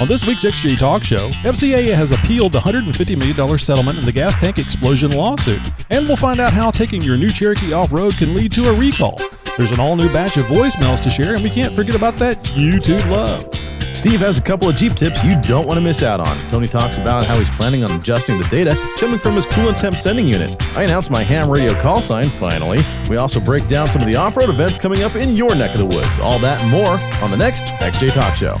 [0.00, 4.12] On this week's XJ Talk Show, FCA has appealed the $150 million settlement in the
[4.12, 5.58] gas tank explosion lawsuit,
[5.90, 8.72] and we'll find out how taking your new Cherokee off road can lead to a
[8.72, 9.18] recall.
[9.56, 12.44] There's an all new batch of voicemails to share, and we can't forget about that
[12.44, 13.52] YouTube love.
[13.92, 16.38] Steve has a couple of Jeep tips you don't want to miss out on.
[16.48, 19.98] Tony talks about how he's planning on adjusting the data coming from his coolant temp
[19.98, 20.62] sending unit.
[20.78, 22.78] I announce my ham radio call sign finally.
[23.10, 25.72] We also break down some of the off road events coming up in your neck
[25.72, 26.20] of the woods.
[26.20, 28.60] All that and more on the next XJ Talk Show.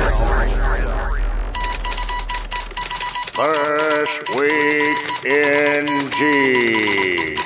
[3.37, 7.37] This Week in Jeep.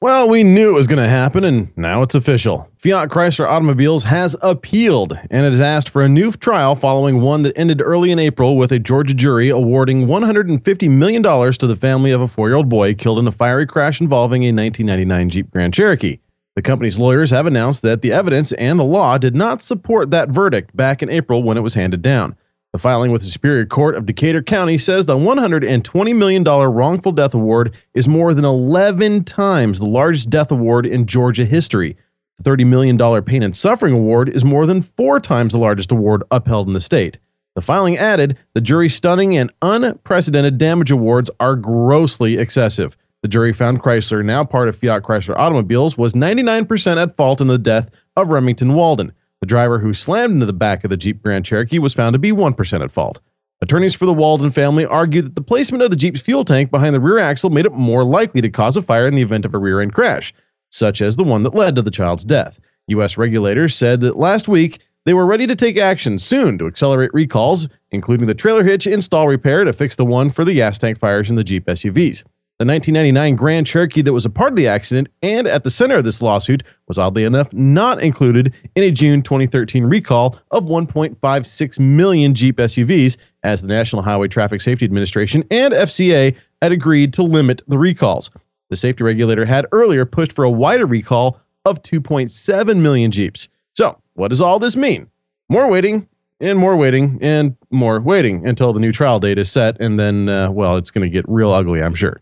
[0.00, 2.70] Well, we knew it was going to happen, and now it's official.
[2.78, 7.42] Fiat Chrysler Automobiles has appealed, and it has asked for a new trial following one
[7.42, 12.12] that ended early in April with a Georgia jury awarding $150 million to the family
[12.12, 15.50] of a four year old boy killed in a fiery crash involving a 1999 Jeep
[15.50, 16.20] Grand Cherokee.
[16.54, 20.28] The company's lawyers have announced that the evidence and the law did not support that
[20.28, 22.36] verdict back in April when it was handed down.
[22.72, 27.34] The filing with the Superior Court of Decatur County says the $120 million wrongful death
[27.34, 31.96] award is more than 11 times the largest death award in Georgia history.
[32.38, 36.22] The $30 million pain and suffering award is more than four times the largest award
[36.30, 37.18] upheld in the state.
[37.56, 42.96] The filing added the jury's stunning and unprecedented damage awards are grossly excessive.
[43.22, 47.48] The jury found Chrysler, now part of Fiat Chrysler Automobiles, was 99% at fault in
[47.48, 49.12] the death of Remington Walden.
[49.40, 52.18] The driver who slammed into the back of the Jeep Grand Cherokee was found to
[52.18, 53.20] be 1% at fault.
[53.62, 56.94] Attorneys for the Walden family argued that the placement of the Jeep's fuel tank behind
[56.94, 59.54] the rear axle made it more likely to cause a fire in the event of
[59.54, 60.32] a rear end crash,
[60.70, 62.60] such as the one that led to the child's death.
[62.88, 63.16] U.S.
[63.16, 67.68] regulators said that last week they were ready to take action soon to accelerate recalls,
[67.90, 71.30] including the trailer hitch install repair to fix the one for the gas tank fires
[71.30, 72.22] in the Jeep SUVs.
[72.60, 75.96] The 1999 Grand Cherokee that was a part of the accident and at the center
[75.96, 81.80] of this lawsuit was oddly enough not included in a June 2013 recall of 1.56
[81.80, 87.22] million Jeep SUVs, as the National Highway Traffic Safety Administration and FCA had agreed to
[87.22, 88.28] limit the recalls.
[88.68, 93.48] The safety regulator had earlier pushed for a wider recall of 2.7 million Jeeps.
[93.72, 95.08] So, what does all this mean?
[95.48, 96.08] More waiting,
[96.40, 100.28] and more waiting, and more waiting until the new trial date is set, and then,
[100.28, 102.20] uh, well, it's going to get real ugly, I'm sure.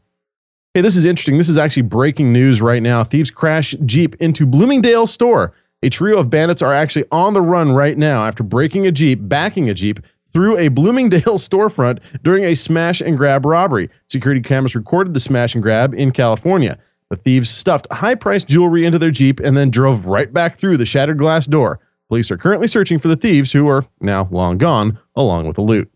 [0.78, 1.39] Hey, this is interesting.
[1.39, 3.03] This is actually breaking news right now.
[3.03, 5.53] Thieves crash Jeep into Bloomingdale store.
[5.83, 9.19] A trio of bandits are actually on the run right now after breaking a Jeep,
[9.22, 9.99] backing a Jeep
[10.33, 13.91] through a Bloomingdale storefront during a smash and grab robbery.
[14.06, 16.78] Security cameras recorded the smash and grab in California.
[17.10, 20.77] The thieves stuffed high priced jewelry into their Jeep and then drove right back through
[20.77, 21.81] the shattered glass door.
[22.06, 25.62] Police are currently searching for the thieves who are now long gone, along with the
[25.62, 25.91] loot.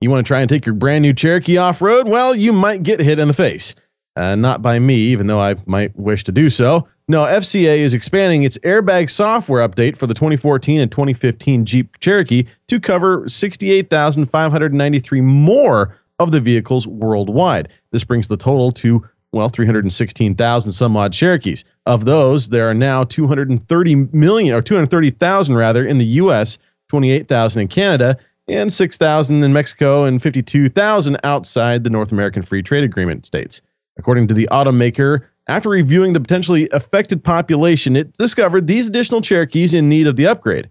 [0.00, 2.08] You want to try and take your brand new Cherokee off road?
[2.08, 3.74] Well, you might get hit in the face.
[4.14, 6.86] Uh, not by me, even though I might wish to do so.
[7.08, 12.46] No, FCA is expanding its airbag software update for the 2014 and 2015 Jeep Cherokee
[12.68, 17.68] to cover 68,593 more of the vehicles worldwide.
[17.90, 21.64] This brings the total to, well, 316,000 some odd Cherokees.
[21.86, 26.58] Of those, there are now 230 million, or 230,000 rather, in the US,
[26.88, 32.84] 28,000 in Canada, and 6,000 in Mexico and 52,000 outside the North American Free Trade
[32.84, 33.60] Agreement states.
[33.98, 39.74] According to the automaker, after reviewing the potentially affected population, it discovered these additional Cherokees
[39.74, 40.70] in need of the upgrade.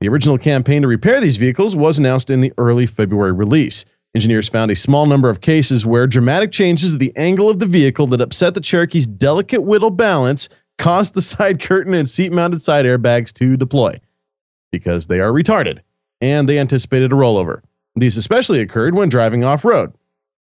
[0.00, 3.84] The original campaign to repair these vehicles was announced in the early February release.
[4.14, 7.66] Engineers found a small number of cases where dramatic changes to the angle of the
[7.66, 10.48] vehicle that upset the Cherokee's delicate whittle balance
[10.78, 14.00] caused the side curtain and seat mounted side airbags to deploy
[14.70, 15.80] because they are retarded
[16.24, 17.60] and they anticipated a rollover.
[17.94, 19.92] These especially occurred when driving off road.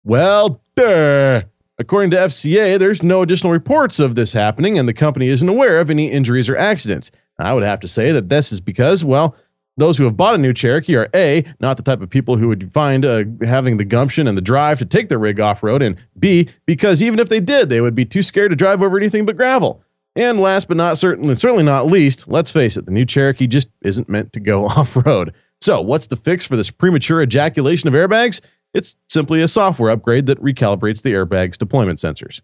[0.04, 1.44] Well, duh.
[1.78, 5.80] According to FCA, there's no additional reports of this happening, and the company isn't aware
[5.80, 7.10] of any injuries or accidents.
[7.40, 9.34] I would have to say that this is because, well,
[9.78, 12.50] those who have bought a new Cherokee are A, not the type of people who
[12.50, 15.82] would find uh, having the gumption and the drive to take their rig off road,
[15.82, 18.98] and B, because even if they did, they would be too scared to drive over
[18.98, 19.82] anything but gravel.
[20.18, 23.70] And last but not certainly, certainly not least, let's face it, the new Cherokee just
[23.82, 25.34] isn't meant to go off road.
[25.62, 28.42] So, what's the fix for this premature ejaculation of airbags?
[28.74, 32.42] It's simply a software upgrade that recalibrates the airbag's deployment sensors.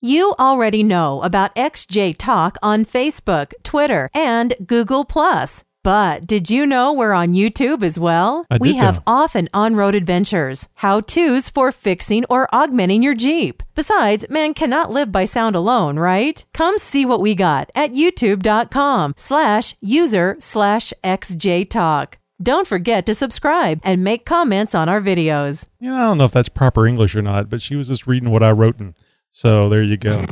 [0.00, 5.65] You already know about XJ Talk on Facebook, Twitter, and Google Plus.
[5.86, 8.44] But did you know we're on YouTube as well?
[8.50, 9.02] I we have know.
[9.06, 13.62] off and on road adventures, how to's for fixing or augmenting your Jeep.
[13.76, 16.44] Besides, man cannot live by sound alone, right?
[16.52, 22.18] Come see what we got at youtube.com slash user slash XJ Talk.
[22.42, 25.68] Don't forget to subscribe and make comments on our videos.
[25.78, 28.08] You know, I don't know if that's proper English or not, but she was just
[28.08, 28.80] reading what I wrote.
[28.80, 28.94] And
[29.30, 30.24] so there you go.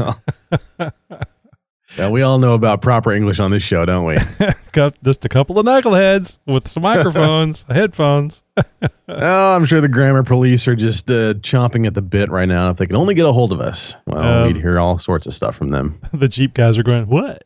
[1.96, 4.16] Yeah, we all know about proper English on this show, don't we?
[5.02, 8.42] Just a couple of knuckleheads with some microphones, headphones.
[9.08, 12.68] oh, I'm sure the grammar police are just uh, chomping at the bit right now.
[12.68, 15.26] If they can only get a hold of us, well, Um, we'd hear all sorts
[15.26, 15.98] of stuff from them.
[16.12, 17.44] the Jeep guys are going, What?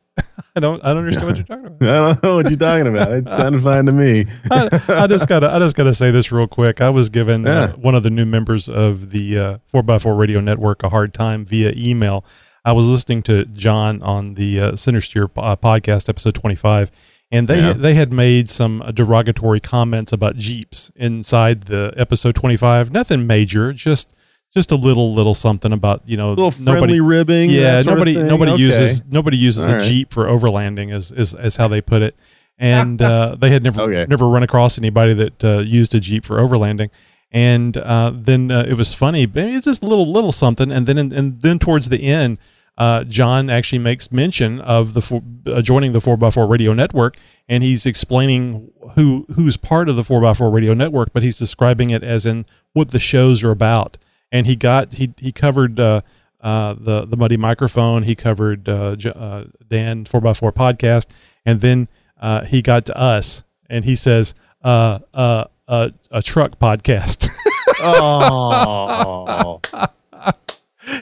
[0.57, 1.83] I don't I don't understand what you're talking about.
[1.89, 3.13] I don't know what you're talking about.
[3.13, 4.27] It sounded fine to me.
[4.51, 6.81] I, I just gotta I just gotta say this real quick.
[6.81, 10.83] I was given uh, one of the new members of the uh, 4x4 Radio Network
[10.83, 12.25] a hard time via email.
[12.65, 16.91] I was listening to John on the uh, Center Steer uh, podcast, episode 25,
[17.33, 17.73] and they Yeah.
[17.73, 22.91] they had made some derogatory comments about Jeeps inside the episode 25.
[22.93, 24.09] Nothing major, just
[24.53, 27.51] just a little little something about you know friendly ribbing.
[27.51, 28.63] yeah, that sort of nobody nobody Okay.
[28.63, 29.83] uses nobody uses All a right.
[29.83, 32.17] Jeep for overlanding is is, is how they put it.
[32.59, 34.07] And uh, they had never Okay.
[34.09, 36.91] never run across anybody that uh, used a Jeep for overlanding.
[37.33, 39.27] And uh, then uh, it was funny.
[39.27, 40.73] but It's just a little little something.
[40.73, 42.39] And then and then towards the end,
[42.77, 45.23] uh, John actually makes mention of the four,
[45.63, 47.17] joining the four x four radio network,
[47.49, 51.39] and he's explaining who who's part of the four x four radio network, but he's
[51.39, 53.99] describing it as in what the shows are about.
[54.33, 56.01] And he got he he covered uh,
[56.41, 58.05] uh, the the muddy microphone.
[58.05, 61.07] He covered uh, J- uh, Dan four x four podcast,
[61.45, 61.87] and then
[62.21, 64.35] uh, he got to us, and he says
[64.65, 67.29] uh, uh, uh, a truck podcast.
[67.83, 69.59] Oh,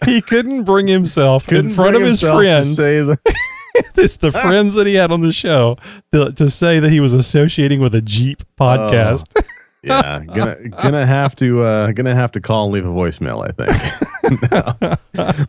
[0.04, 2.76] he couldn't bring himself couldn't in front of his friends.
[2.76, 3.18] the-
[3.96, 5.76] it's the friends that he had on the show
[6.12, 9.24] to, to say that he was associating with a Jeep podcast.
[9.82, 13.44] yeah, gonna gonna have to uh, gonna have to call and leave a voicemail.
[13.44, 13.72] I think.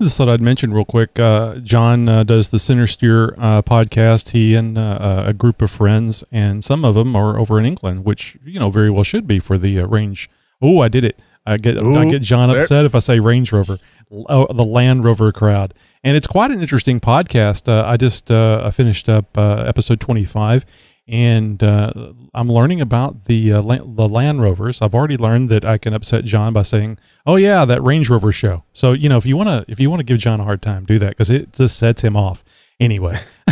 [0.00, 1.18] Just thought I'd mention real quick.
[1.18, 4.30] Uh, John uh, does the Center Steer uh, podcast.
[4.30, 8.04] He and uh, a group of friends, and some of them are over in England,
[8.04, 10.28] which you know very well should be for the uh, range.
[10.60, 11.18] Oh, I did it.
[11.46, 13.78] I get I get John there- upset if I say Range Rover.
[14.12, 15.72] Oh, the Land Rover crowd,
[16.02, 17.68] and it's quite an interesting podcast.
[17.68, 20.66] Uh, I just uh, I finished up uh, episode twenty five,
[21.08, 24.80] and uh, I'm learning about the uh, la- the Land Rovers.
[24.80, 28.32] I've already learned that I can upset John by saying, "Oh yeah, that Range Rover
[28.32, 30.44] show." So you know, if you want to if you want to give John a
[30.44, 32.44] hard time, do that because it just sets him off.
[32.78, 33.18] Anyway,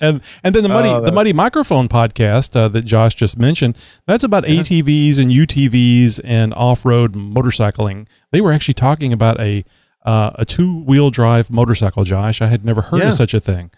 [0.00, 3.76] and and then the muddy Oh, the muddy microphone podcast uh, that Josh just mentioned.
[4.06, 8.06] That's about ATVs and UTVs and off road motorcycling.
[8.30, 9.64] They were actually talking about a
[10.04, 12.04] uh, a two wheel drive motorcycle.
[12.04, 13.08] Josh, I had never heard Yeah.
[13.08, 13.70] of such a thing.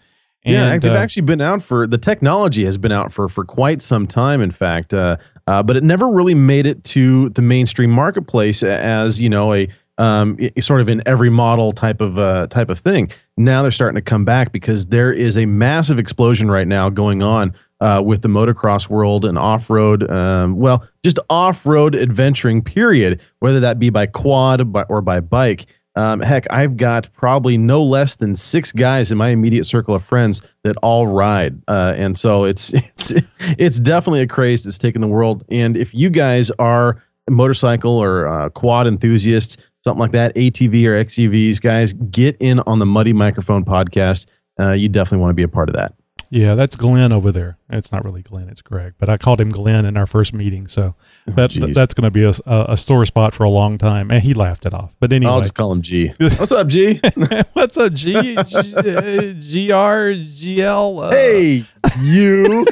[0.47, 3.81] Yeah, they've uh, actually been out for the technology has been out for for quite
[3.81, 4.41] some time.
[4.41, 9.19] In fact, uh, uh, but it never really made it to the mainstream marketplace as
[9.19, 13.11] you know a um, sort of in every model type of uh, type of thing.
[13.35, 17.23] Now they're starting to come back because there is a massive explosion right now going
[17.23, 20.09] on uh, with the motocross world and off road.
[20.09, 22.61] Um, well, just off road adventuring.
[22.61, 23.21] Period.
[23.39, 25.65] Whether that be by quad by, or by bike.
[25.97, 30.03] Um, heck, I've got probably no less than six guys in my immediate circle of
[30.03, 33.13] friends that all ride, uh, and so it's it's
[33.57, 35.43] it's definitely a craze that's taken the world.
[35.49, 41.03] And if you guys are motorcycle or uh, quad enthusiasts, something like that, ATV or
[41.03, 44.27] XUVs, guys, get in on the Muddy Microphone podcast.
[44.59, 45.93] Uh, you definitely want to be a part of that.
[46.29, 47.57] Yeah, that's Glenn over there.
[47.69, 50.67] It's not really Glenn, it's Greg, but I called him Glenn in our first meeting,
[50.67, 51.73] so that geez.
[51.73, 54.11] that's going to be a, a, a sore spot for a long time.
[54.11, 54.95] And he laughed it off.
[54.99, 56.13] But anyway, I'll just call him G.
[56.19, 56.99] What's up, G?
[57.53, 61.03] what's up, G, G, uh, GR, GL?
[61.03, 61.63] Uh, hey,
[62.01, 62.65] you.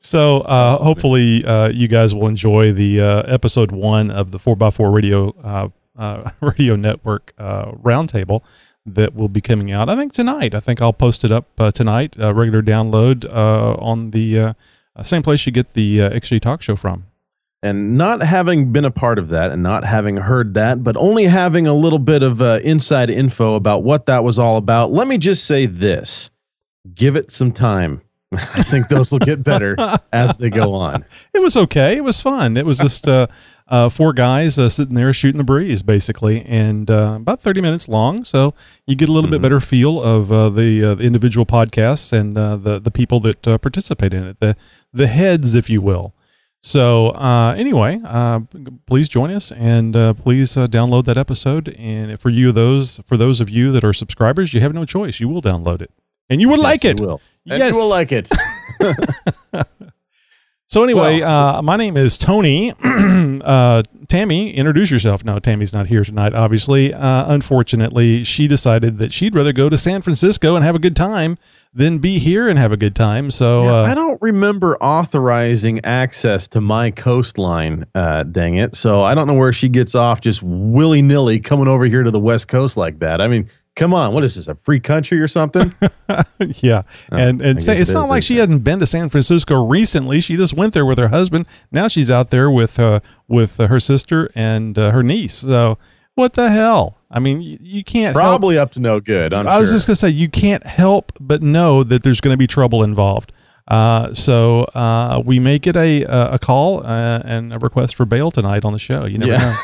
[0.00, 4.92] So uh, hopefully uh, you guys will enjoy the uh, episode one of the 4x4
[4.92, 8.42] radio uh, uh, radio network uh, roundtable
[8.94, 9.88] that will be coming out.
[9.88, 10.54] I think tonight.
[10.54, 12.16] I think I'll post it up uh, tonight.
[12.18, 14.52] Uh, regular download uh, on the uh,
[14.96, 17.06] uh, same place you get the uh, XJ Talk Show from.
[17.62, 21.24] and not having been a part of that and not having heard that, but only
[21.24, 25.08] having a little bit of uh, inside info about what that was all about, let
[25.08, 26.30] me just say this
[26.94, 28.00] give it some time.
[28.32, 29.74] I think those will get better
[30.12, 31.04] as they go on.
[31.32, 31.96] It was okay.
[31.96, 32.56] It was fun.
[32.58, 33.26] It was just uh,
[33.68, 37.88] uh, four guys uh, sitting there shooting the breeze, basically, and uh, about thirty minutes
[37.88, 38.24] long.
[38.24, 38.54] So
[38.86, 42.36] you get a little bit better feel of uh, the, uh, the individual podcasts and
[42.38, 44.56] uh, the the people that uh, participate in it, the
[44.92, 46.14] the heads, if you will.
[46.60, 48.40] So uh, anyway, uh,
[48.86, 51.68] please join us and uh, please uh, download that episode.
[51.78, 55.20] And for you, those for those of you that are subscribers, you have no choice.
[55.20, 55.92] You will download it,
[56.28, 57.00] and you will like it.
[57.00, 57.20] you will.
[57.48, 57.72] And Yes.
[57.72, 58.28] you will like it.
[60.70, 62.74] So anyway, uh, my name is Tony.
[62.84, 65.24] uh, Tammy, introduce yourself.
[65.24, 66.34] No, Tammy's not here tonight.
[66.34, 70.78] Obviously, uh, unfortunately, she decided that she'd rather go to San Francisco and have a
[70.78, 71.38] good time
[71.72, 73.30] than be here and have a good time.
[73.30, 78.76] So Yeah, I uh, don't remember authorizing access to my coastline, uh, dang it.
[78.76, 82.10] So I don't know where she gets off just willy nilly coming over here to
[82.10, 83.22] the West Coast like that.
[83.22, 85.72] I mean, come on, what is this, a free country or something?
[86.60, 89.64] yeah, and and say, it's it not is, like she hadn't been to San Francisco
[89.64, 90.20] recently.
[90.20, 91.46] She just went there with her husband.
[91.72, 95.34] Now she's out there with uh, with uh, her sister and uh, her niece.
[95.36, 95.78] So
[96.14, 96.98] what the hell?
[97.10, 99.32] I mean, you, you can't help Probably up to no good.
[99.32, 99.76] I'm I was sure.
[99.76, 103.32] just gonna say you can't help but know that there's going to be trouble involved.
[103.68, 108.04] Uh, so uh, we may get a a a call uh, and a request for
[108.04, 109.04] bail tonight on the show.
[109.06, 109.54] You never Yeah.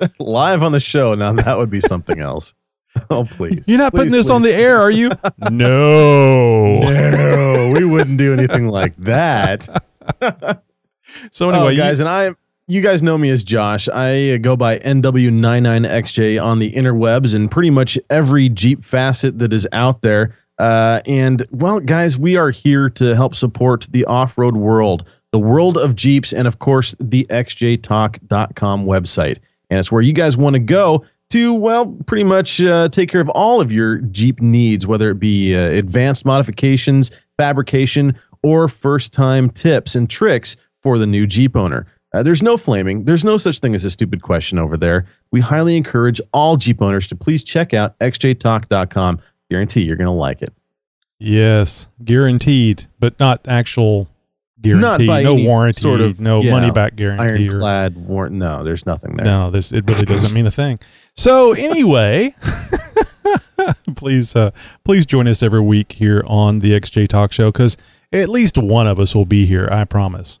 [0.00, 0.06] know.
[0.18, 1.14] live on the show.
[1.14, 2.54] Now that would be something else.
[3.10, 3.66] Oh please!
[3.68, 4.52] You're not putting Please, this on please.
[4.52, 5.10] the air, are you?
[5.50, 6.80] no.
[6.80, 9.68] No, we wouldn't do anything like that.
[11.30, 12.34] So anyway, oh, you- guys, and I,
[12.68, 13.88] you guys know me as Josh.
[13.88, 19.52] I uh, go by NW99XJ on the interwebs and pretty much every Jeep facet that
[19.52, 20.36] is out there.
[20.58, 25.76] Uh, and well, guys, we are here to help support the off-road world, the world
[25.76, 29.38] of Jeeps, and of course, the XJTalk.com website.
[29.70, 33.20] And it's where you guys want to go to, well, pretty much uh, take care
[33.20, 39.12] of all of your Jeep needs, whether it be uh, advanced modifications, fabrication, or first
[39.12, 41.86] time tips and tricks for the new Jeep owner.
[42.14, 43.04] Uh, there's no flaming.
[43.04, 45.06] There's no such thing as a stupid question over there.
[45.32, 49.20] We highly encourage all Jeep owners to please check out xjtalk.com.
[49.50, 50.52] Guarantee you're going to like it.
[51.18, 54.08] yes, guaranteed, but not actual
[54.60, 55.06] guarantee.
[55.06, 55.80] by no any warranty.
[55.80, 57.46] sort of, no yeah, money back guarantee.
[57.46, 58.34] Ironclad warrant.
[58.36, 59.24] No, there's nothing there.
[59.26, 60.78] No, this it really doesn't mean a thing.
[61.14, 62.34] So anyway,
[63.96, 64.50] please uh,
[64.84, 67.76] please join us every week here on the XJ Talk Show because
[68.12, 69.68] at least one of us will be here.
[69.70, 70.40] I promise.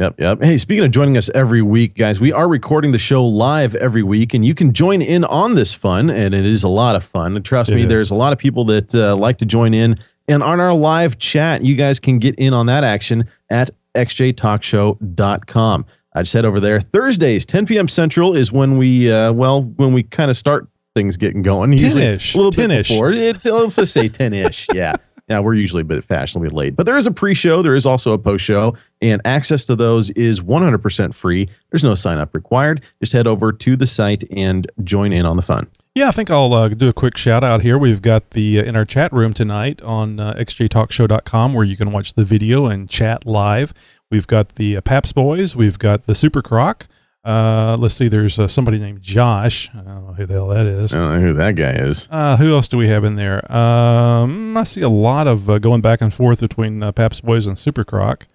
[0.00, 0.42] Yep, yep.
[0.42, 4.02] Hey, speaking of joining us every week, guys, we are recording the show live every
[4.02, 7.04] week, and you can join in on this fun, and it is a lot of
[7.04, 7.36] fun.
[7.36, 7.88] And trust It me, is.
[7.88, 9.96] there's a lot of people that uh, like to join in.
[10.28, 15.86] And on our live chat, you guys can get in on that action at xjtalkshow.com.
[16.16, 16.80] I just head over there.
[16.80, 17.88] Thursdays, 10 p.m.
[17.88, 21.72] Central is when we, uh, well, when we kind of start things getting going.
[21.72, 22.88] Usually 10-ish, A little bit 10-ish.
[22.88, 23.12] before.
[23.12, 24.68] It's, let's just say 10-ish.
[24.74, 24.94] Yeah.
[25.26, 27.62] Yeah, we're usually a bit fashionably late, but there is a pre-show.
[27.62, 31.48] There is also a post-show, and access to those is 100% free.
[31.70, 32.82] There's no sign-up required.
[33.00, 35.66] Just head over to the site and join in on the fun.
[35.94, 37.78] Yeah, I think I'll uh, do a quick shout out here.
[37.78, 41.92] We've got the uh, in our chat room tonight on uh, xjtalkshow.com where you can
[41.92, 43.72] watch the video and chat live.
[44.10, 45.54] We've got the uh, Paps Boys.
[45.54, 46.88] We've got the Super Croc.
[47.24, 48.08] Uh, let's see.
[48.08, 49.70] There's uh, somebody named Josh.
[49.72, 50.92] I don't know who the hell that is.
[50.92, 52.08] I don't know who that guy is.
[52.10, 53.50] Uh, who else do we have in there?
[53.50, 57.46] Um, I see a lot of uh, going back and forth between uh, Paps Boys
[57.46, 58.26] and Super Croc.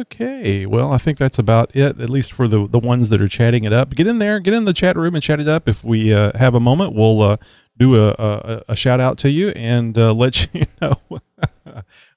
[0.00, 3.28] Okay, well, I think that's about it, at least for the the ones that are
[3.28, 3.94] chatting it up.
[3.94, 5.68] Get in there, get in the chat room and chat it up.
[5.68, 7.36] If we uh, have a moment, we'll uh,
[7.78, 11.00] do a, a, a shout out to you and uh, let you know.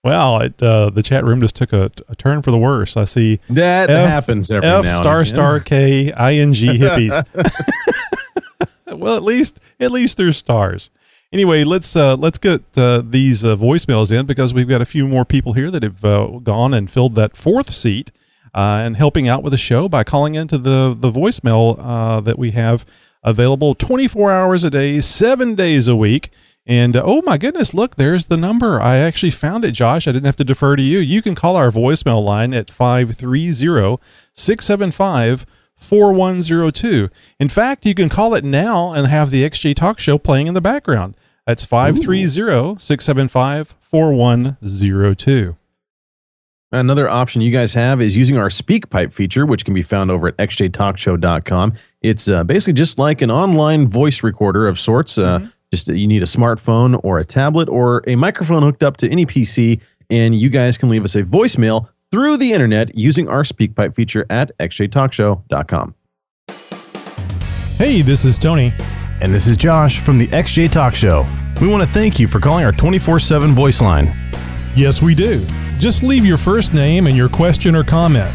[0.03, 2.97] well, it, uh, the chat room just took a, a turn for the worse.
[2.97, 7.23] I see That F- happens every F now star star K I N G hippies.
[8.87, 10.91] well, at least at least there's stars.
[11.31, 15.07] Anyway, let's uh, let's get uh, these uh, voicemails in because we've got a few
[15.07, 18.11] more people here that have uh, gone and filled that fourth seat
[18.55, 22.39] uh, and helping out with the show by calling into the the voicemail uh, that
[22.39, 22.83] we have
[23.21, 26.31] available 24 hours a day, seven days a week.
[26.65, 28.81] And uh, oh my goodness, look, there's the number.
[28.81, 30.07] I actually found it, Josh.
[30.07, 30.97] I didn't have to defer to you.
[30.97, 33.99] You can call our voicemail line at 530
[34.33, 35.45] 675
[35.79, 37.09] 4102.
[37.39, 40.53] In fact, you can call it now and have the XJ Talk Show playing in
[40.53, 41.15] the background.
[41.47, 45.55] That's 530 675 4102.
[46.71, 50.27] Another option you guys have is using our SpeakPipe feature, which can be found over
[50.27, 51.73] at xjtalkshow.com.
[52.03, 55.17] It's uh, basically just like an online voice recorder of sorts.
[55.17, 58.97] Uh, Just uh, you need a smartphone or a tablet or a microphone hooked up
[58.97, 59.81] to any PC,
[60.11, 64.25] and you guys can leave us a voicemail through the internet using our SpeakPipe feature
[64.29, 65.95] at xjtalkshow.com.
[67.77, 68.73] Hey, this is Tony.
[69.21, 71.27] And this is Josh from the XJ Talk Show.
[71.61, 74.07] We want to thank you for calling our 24 7 voice line.
[74.75, 75.45] Yes, we do.
[75.77, 78.29] Just leave your first name and your question or comment.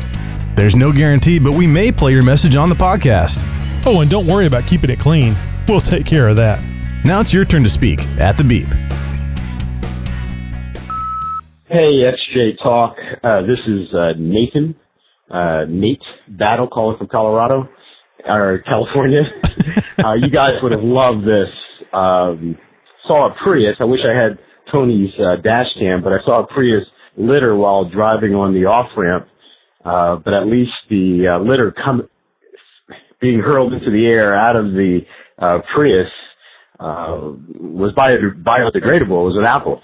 [0.57, 3.43] There's no guarantee, but we may play your message on the podcast.
[3.87, 5.35] Oh, and don't worry about keeping it clean.
[5.69, 6.65] We'll take care of that.
[7.05, 8.69] Now it's your turn to speak at the beep.
[11.75, 12.95] Hey, XJ Talk.
[13.25, 14.77] Uh, this is uh, Nathan,
[15.29, 17.69] uh, Nate Battle calling from Colorado
[18.25, 19.23] or California.
[20.05, 21.49] uh, you guys would have loved this.
[21.93, 22.57] Um,
[23.09, 23.75] saw a Prius.
[23.81, 24.39] I wish I had
[24.71, 26.85] Tony's uh, dash cam, but I saw a Prius
[27.17, 29.27] litter while driving on the off ramp.
[29.85, 32.09] Uh, but at least the uh, litter come
[33.21, 35.01] being hurled into the air out of the
[35.41, 36.07] uh, Prius
[36.79, 37.19] uh,
[37.59, 39.27] was bio- biodegradable.
[39.27, 39.83] It was an apple.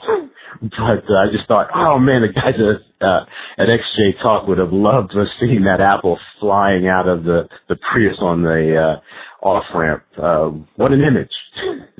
[0.71, 3.25] But uh, I just thought, oh man, the guys at, uh,
[3.59, 7.49] at XJ Talk would have loved to have seen that apple flying out of the,
[7.69, 10.03] the Prius on the uh, off ramp.
[10.23, 11.31] Uh, what an image!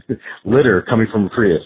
[0.45, 1.63] Litter coming from a Prius.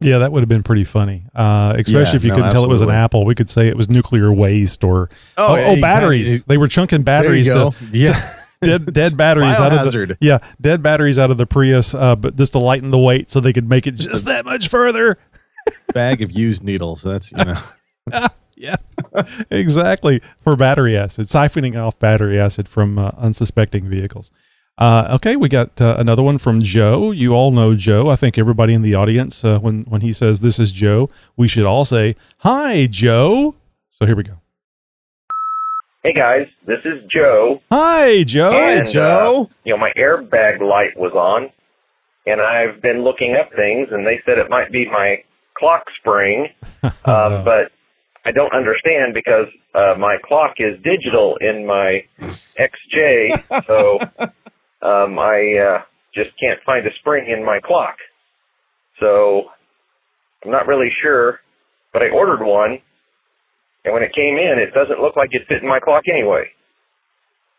[0.00, 1.24] Yeah, that would have been pretty funny.
[1.34, 3.24] Uh, especially Yeah, if you no, couldn't tell it was an apple.
[3.24, 6.28] We could say it was nuclear waste or Oh, oh, yeah, oh, batteries.
[6.28, 7.86] kinda- they were chunking batteries there you to go.
[7.92, 8.32] yeah.
[8.62, 10.16] dead dead batteries out of the Biohazard.
[10.18, 13.38] yeah dead batteries out of the Prius, uh, but just to lighten the weight so
[13.38, 15.18] they could make it just that much further.
[15.94, 17.02] Bag of used needles.
[17.02, 18.28] That's, you know.
[18.58, 18.76] Yeah,
[19.50, 24.30] exactly for battery acid, siphoning off battery acid from uh, unsuspecting vehicles.
[24.78, 27.10] Uh, okay, we got uh, another one from Joe.
[27.10, 28.08] You all know Joe.
[28.08, 31.48] I think everybody in the audience, uh, when when he says this is Joe, we
[31.48, 33.54] should all say hi, Joe.
[33.90, 34.40] So here we go.
[36.02, 37.60] Hey guys, this is Joe.
[37.70, 38.52] Hi, Joe.
[38.52, 39.50] and, Joe.
[39.50, 41.50] uh, you know, my airbag light was on,
[42.26, 45.22] and I've been looking up things, and they said it might be my
[45.58, 46.48] clock spring,
[46.82, 46.92] um,
[47.44, 47.72] but
[48.24, 53.98] I don't understand because uh, my clock is digital in my XJ, so
[54.86, 55.82] um, I uh,
[56.14, 57.96] just can't find a spring in my clock.
[59.00, 59.44] So
[60.44, 61.40] I'm not really sure,
[61.92, 62.78] but I ordered one,
[63.84, 66.46] and when it came in, it doesn't look like it fit in my clock anyway.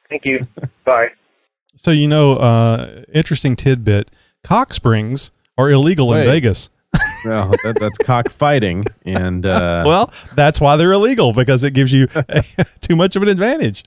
[0.09, 0.47] Thank you.
[0.85, 1.07] Bye.
[1.75, 4.11] So you know, uh, interesting tidbit:
[4.43, 6.21] cock springs are illegal Wait.
[6.21, 6.69] in Vegas.
[7.25, 8.85] No, that, that's cockfighting.
[9.05, 12.07] And, uh, well, that's why they're illegal because it gives you
[12.81, 13.83] too much of an advantage.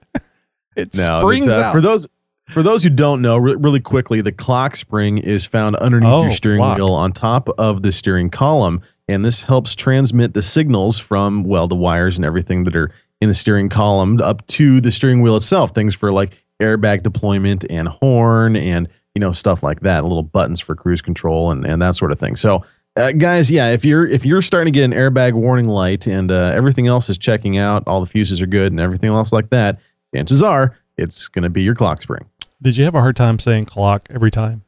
[0.77, 1.73] It No, springs uh, out.
[1.73, 2.09] For those
[2.49, 6.23] for those who don't know, re- really quickly, the clock spring is found underneath Oh,
[6.23, 6.77] your steering clock.
[6.79, 11.69] wheel on top of the steering column, and this helps transmit the signals from well
[11.69, 12.91] the wires and everything that are
[13.21, 15.73] in the steering column up to the steering wheel itself.
[15.75, 20.03] Things for like airbag deployment and horn and you know stuff like that.
[20.03, 22.35] Little buttons for cruise control and and that sort of thing.
[22.37, 22.65] So.
[22.97, 26.31] Uh, guys, yeah, if you're if you're starting to get an airbag warning light and
[26.33, 29.51] uh, everything else is checking out, all the fuses are good and everything else like
[29.51, 29.79] that,
[30.15, 32.27] chances are it's going to be your clock spring.
[32.61, 34.65] Did you have a hard time saying clock every time?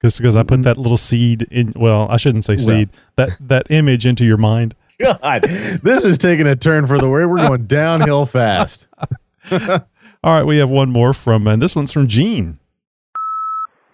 [0.00, 1.72] Because because I put that little seed in.
[1.74, 2.66] Well, I shouldn't say Mm-hmm.
[2.66, 2.76] Well.
[2.78, 2.88] seed.
[3.16, 4.74] that that image into your mind.
[5.02, 8.86] God, this is taking a turn for the way we're going downhill fast.
[9.52, 12.58] All right, we have one more from, and this one's from Gene.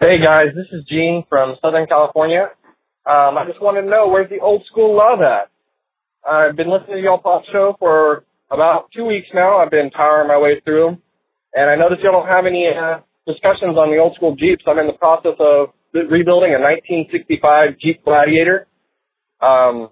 [0.01, 2.51] Hey guys, this is Gene from Southern California.
[3.05, 5.51] Um, I just want to know where's the old school love at?
[6.29, 9.59] I've been listening to y'all pop show for about two weeks now.
[9.59, 10.99] I've been powering my way through
[11.55, 14.65] and I noticed y'all don't have any uh, discussions on the old school Jeeps.
[14.67, 18.67] I'm in the process of rebuilding a 1965 Jeep Gladiator.
[19.41, 19.91] Um,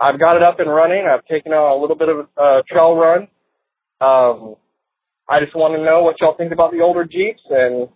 [0.00, 1.06] I've got it up and running.
[1.06, 3.28] I've taken a little bit of a uh, trail run.
[4.00, 4.56] Um,
[5.28, 7.88] I just want to know what y'all think about the older Jeeps, and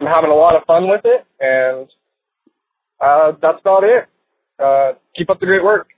[0.00, 1.24] I'm having a lot of fun with it.
[1.40, 1.88] And
[3.00, 4.08] uh, that's about it.
[4.62, 5.88] Uh, keep up the great work.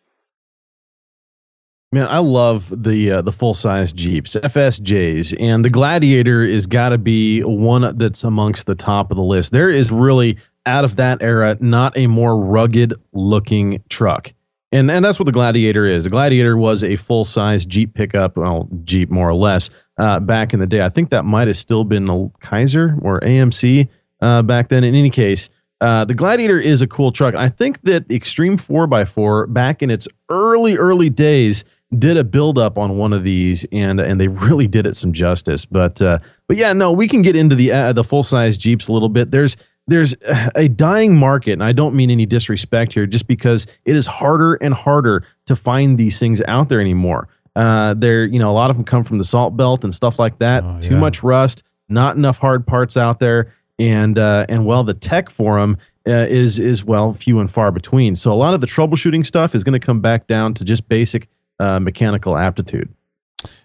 [1.92, 6.88] Man, I love the uh, the full size Jeeps, FSJs, and the Gladiator is got
[6.88, 9.52] to be one that's amongst the top of the list.
[9.52, 14.32] There is really out of that era not a more rugged looking truck.
[14.72, 16.02] And, and that's what the Gladiator is.
[16.02, 20.52] The Gladiator was a full size Jeep pickup, well, Jeep more or less, uh, back
[20.52, 20.82] in the day.
[20.82, 23.88] I think that might have still been a Kaiser or AMC
[24.20, 24.82] uh, back then.
[24.82, 25.48] In any case,
[25.84, 27.34] uh, the Gladiator is a cool truck.
[27.34, 31.62] I think that the Xtreme 4x4 back in its early, early days
[31.98, 35.12] did a build up on one of these and and they really did it some
[35.12, 35.66] justice.
[35.66, 38.88] But uh, but yeah, no, we can get into the uh, the full size Jeeps
[38.88, 39.30] a little bit.
[39.30, 40.14] There's there's
[40.54, 44.54] a dying market, and I don't mean any disrespect here, just because it is harder
[44.54, 47.28] and harder to find these things out there anymore.
[47.54, 50.18] Uh, there, you know, a lot of them come from the salt belt and stuff
[50.18, 50.64] like that.
[50.64, 50.98] Oh, Too yeah.
[50.98, 55.60] much rust, not enough hard parts out there, and uh, and well, the tech for
[55.60, 58.16] them uh, is is well few and far between.
[58.16, 60.88] So a lot of the troubleshooting stuff is going to come back down to just
[60.88, 62.92] basic uh, mechanical aptitude.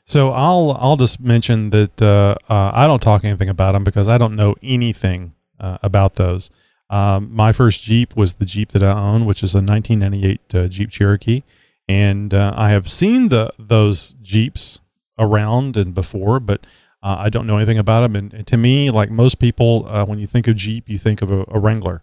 [0.04, 4.08] So I'll I'll just mention that uh, uh, I don't talk anything about them because
[4.08, 6.50] I don't know anything uh, about those.
[6.90, 10.68] Um, my first Jeep was the Jeep that I own, which is a 1998 uh,
[10.68, 11.44] Jeep Cherokee,
[11.88, 14.80] and uh, I have seen the those Jeeps
[15.20, 16.66] around and before, but
[17.02, 18.16] uh, I don't know anything about them.
[18.16, 21.22] And, and to me, like most people, uh, when you think of Jeep, you think
[21.22, 22.02] of a, a Wrangler,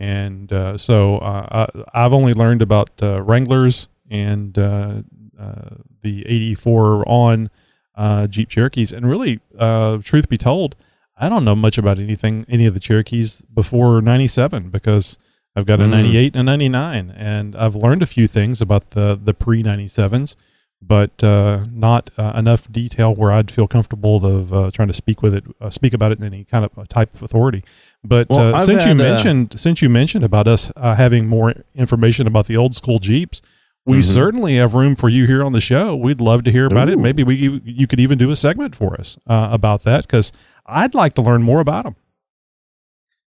[0.00, 5.02] and uh, so uh, I, I've only learned about uh, Wranglers and uh,
[5.38, 7.50] uh, the 84 on
[7.96, 8.92] uh, Jeep Cherokees.
[8.92, 10.76] And really, uh, truth be told,
[11.16, 15.18] I don't know much about anything, any of the Cherokees before 97 because
[15.56, 15.90] I've got a Mm.
[15.90, 17.10] 98 and a 99.
[17.16, 20.36] And I've learned a few things about the, the pre 97s,
[20.80, 25.22] but uh, not uh, enough detail where I'd feel comfortable of uh, trying to speak
[25.22, 27.64] with it, uh, speak about it in any kind of uh, type of authority.
[28.04, 31.26] But Well, uh, since you had, uh, mentioned, since you mentioned about us uh, having
[31.26, 33.42] more information about the old school Jeeps,
[33.84, 34.04] we Mhm.
[34.04, 35.96] certainly have room for you here on the show.
[35.96, 36.98] We'd love to hear about it.
[36.98, 40.30] Maybe we you could even do a segment for us uh, about that because
[40.66, 41.96] I'd like to learn more about them.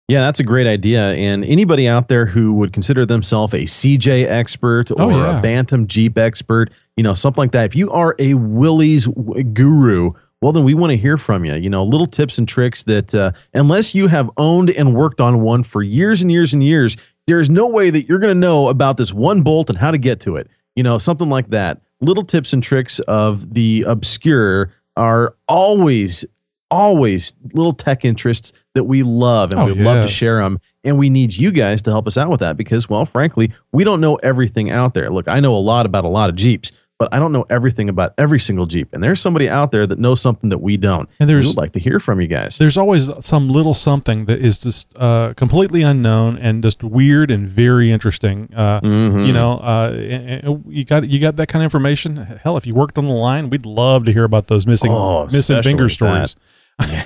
[0.08, 1.12] Yeah, that's a great idea.
[1.12, 5.38] And anybody out there who would consider themselves a CJ expert or Oh, yeah.
[5.38, 7.64] a Bantam Jeep expert, you know, something like that.
[7.66, 9.06] If you are a Willys
[9.52, 10.12] guru,
[10.42, 11.54] well, then we want to hear from you.
[11.54, 15.40] You know, little tips and tricks that, uh, unless you have owned and worked on
[15.40, 16.96] one for years and years and years,
[17.28, 19.98] there's no way that you're going to know about this one bolt and how to
[19.98, 20.48] get to it.
[20.74, 21.80] You know, something like that.
[22.00, 26.24] Little tips and tricks of the obscure are always
[26.72, 30.58] always little tech interests that we love and Oh, we would love to share them
[30.82, 33.84] and we need you guys to help us out with that because well frankly we
[33.84, 36.72] don't know everything out there look i know a lot about a lot of jeeps
[36.98, 39.98] but i don't know everything about every single jeep and there's somebody out there that
[39.98, 42.56] knows something that we don't And there's- we would like to hear from you guys
[42.58, 47.46] There's always some little something that is just uh, completely unknown and just weird and
[47.48, 48.48] very interesting.
[48.54, 49.26] Uh, Mhm.
[49.26, 52.16] You know, uh, you got you got that kind of information.
[52.42, 55.24] Hell, if you worked on the line, we'd love to hear about those missing Oh,
[55.32, 56.34] missing finger stories.
[56.34, 56.40] that.
[56.80, 57.04] Stories.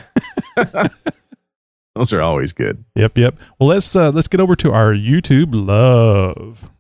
[1.95, 3.39] those are always good Yep, yep.
[3.59, 6.71] Well, let's uh, let's get over to our YouTube love.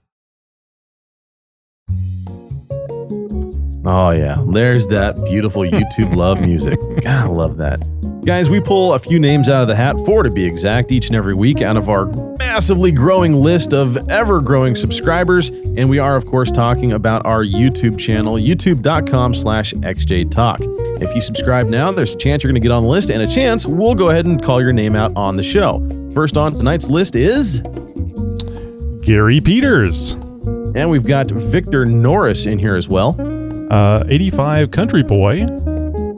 [3.88, 6.76] Oh yeah, there's that beautiful YouTube love music.
[7.02, 7.78] God, I love that.
[8.24, 11.06] Guys, we pull a few names out of the hat, four to be exact, each
[11.06, 12.06] and every week out of our
[12.38, 15.50] massively growing list of ever growing subscribers.
[15.50, 21.00] And we are, of course, talking about our YouTube channel, youtube.com slash xjtalk.
[21.00, 23.22] If you subscribe now, there's a chance you're going to get on the list and
[23.22, 25.78] a chance we'll go ahead and call your name out on the show.
[26.12, 27.60] First on tonight's list is,
[29.02, 30.14] Gary Peters,
[30.74, 33.45] and we've got Victor Norris in here as well.
[33.70, 35.40] Uh, 85 Country Boy,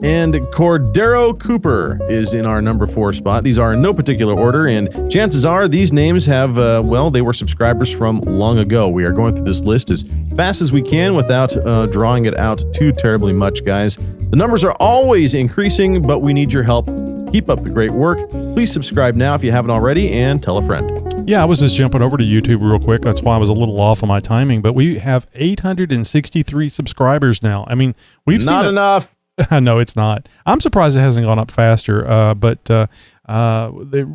[0.01, 3.43] And Cordero Cooper is in our number four spot.
[3.43, 7.21] These are in no particular order, and chances are these names have, uh, well, they
[7.21, 8.87] were subscribers from long ago.
[8.87, 10.03] We are going through this list as
[10.35, 13.97] fast as we can without uh, drawing it out too terribly much, guys.
[14.29, 16.85] The numbers are always increasing, but we need your help.
[17.31, 18.29] Keep up the great work.
[18.29, 20.98] Please subscribe now if you haven't already, and tell a friend.
[21.25, 23.01] Yeah, I was just jumping over to YouTube real quick.
[23.01, 24.61] That's why I was a little off on my timing.
[24.61, 27.65] But we have 863 subscribers now.
[27.67, 27.93] I mean,
[28.25, 29.15] we've Not seen a, enough.
[29.51, 30.27] no, it's not.
[30.45, 32.07] I'm surprised it hasn't gone up faster.
[32.07, 32.87] Uh, but uh,
[33.29, 33.71] uh,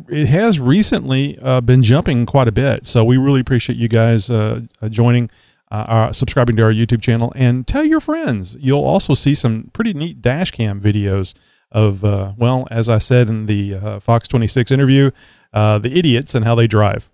[0.09, 2.85] it has recently uh, been jumping quite a bit.
[2.85, 5.29] So we really appreciate you guys uh, uh, joining,
[5.71, 8.57] uh, subscribing to our YouTube channel, and tell your friends.
[8.59, 11.33] You'll also see some pretty neat dash cam videos
[11.71, 12.03] of,
[12.37, 15.11] well, as I said in the Fox 26 interview,
[15.55, 17.09] Uh, the idiots and how they drive.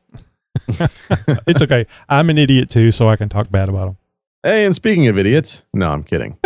[1.48, 1.86] it's okay.
[2.10, 3.98] I'm an idiot too, so I can talk bad about them.
[4.44, 6.38] Hey, and speaking of idiots, no, I'm kidding.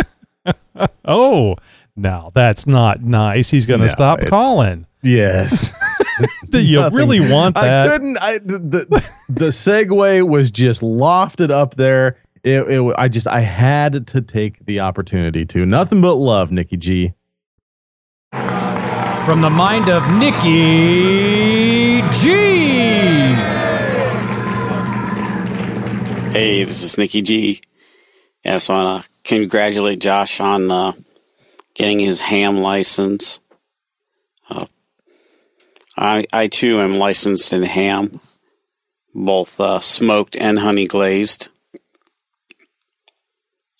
[1.06, 1.56] oh,
[1.96, 3.48] now that's not nice.
[3.48, 4.86] He's going to no, stop calling.
[5.02, 5.74] Yes.
[6.50, 6.96] Do you Nothing.
[6.96, 7.86] really want that?
[7.86, 8.18] I couldn't.
[8.20, 12.18] I the the segue was just lofted up there.
[12.42, 15.66] It, it, I just I had to take the opportunity to.
[15.66, 17.14] Nothing but love, Nicky G.
[18.32, 21.75] From the mind of Nicky
[22.12, 22.28] G.
[26.32, 27.62] Hey, this is Nicky G.
[28.44, 30.92] I want to congratulate Josh on uh,
[31.74, 33.40] getting his ham license.
[34.48, 34.66] Uh,
[35.96, 38.20] I, I too am licensed in ham,
[39.14, 41.48] both uh, smoked and honey glazed.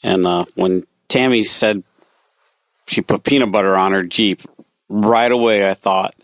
[0.02, 1.82] And uh, when Tammy said
[2.86, 4.40] she put peanut butter on her Jeep,
[4.88, 6.14] right away I thought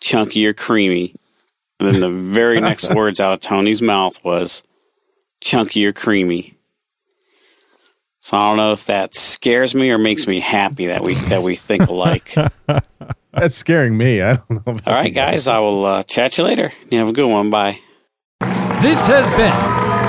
[0.00, 1.14] chunky or creamy.
[1.80, 4.62] And then the very next words out of Tony's mouth was
[5.40, 6.54] chunky or creamy.
[8.20, 11.42] So I don't know if that scares me or makes me happy that we that
[11.42, 12.34] we think alike.
[13.32, 14.20] That's scaring me.
[14.20, 14.74] I don't know.
[14.86, 15.48] All right, guys.
[15.48, 16.70] I will uh, chat you later.
[16.90, 17.48] You have a good one.
[17.48, 17.80] Bye.
[18.82, 19.52] This has been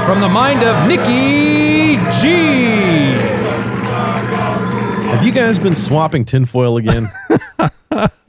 [0.06, 3.32] from the mind of Nicky G.
[5.12, 7.08] Have you guys been swapping tinfoil again?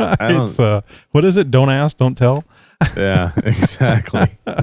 [0.00, 1.50] it's uh, what is it?
[1.50, 2.44] Don't ask, don't tell.
[2.96, 4.26] Yeah, exactly.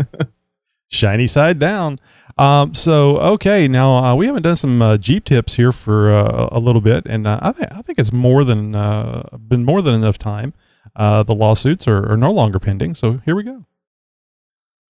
[0.88, 1.97] Shiny side down.
[2.38, 6.47] Um, so okay, now uh, we haven't done some uh, Jeep tips here for uh,
[6.51, 9.82] a little bit, and uh, I, th- I think it's more than uh, been more
[9.82, 10.53] than enough time.
[10.95, 13.65] Uh, the lawsuits are, are no longer pending, so here we go.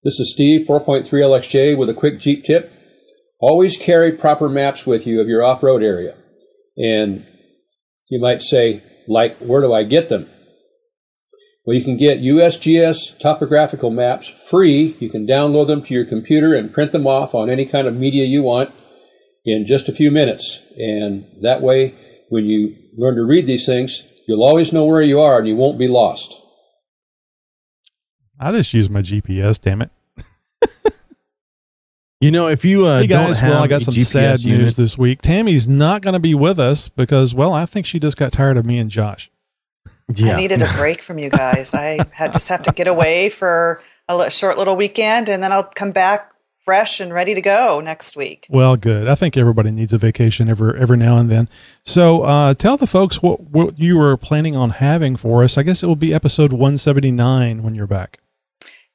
[0.04, 2.72] This is Steve, 4.3 LXJ, with a quick Jeep tip.
[3.40, 6.16] Always carry proper maps with you of your off-road area,
[6.78, 7.26] and
[8.10, 10.30] you might say, like, where do I get them?
[11.66, 14.96] Well, you can get USGS topographical maps free.
[15.00, 17.96] You can download them to your computer and print them off on any kind of
[17.96, 18.72] media you want
[19.46, 20.62] in just a few minutes.
[20.78, 21.94] And that way,
[22.30, 25.56] when you learn to read these things, you'll always know where you are and you
[25.56, 26.36] won't be lost.
[28.40, 29.92] I just use my GPS, damn it.
[32.22, 34.62] you know, if you uh, hey guys, well, I got some GPS sad unit.
[34.62, 35.22] news this week.
[35.22, 38.56] Tammy's not going to be with us because, well, I think she just got tired
[38.56, 39.30] of me and Josh.
[40.10, 40.34] Yeah.
[40.34, 41.74] I needed a break from you guys.
[41.74, 45.64] I had just have to get away for a short little weekend, and then I'll
[45.64, 48.46] come back fresh and ready to go next week.
[48.50, 49.08] Well, good.
[49.08, 51.50] I think everybody needs a vacation every every now and then.
[51.84, 55.58] So, uh, tell the folks what what you were planning on having for us.
[55.58, 58.20] I guess it will be episode one seventy nine when you're back.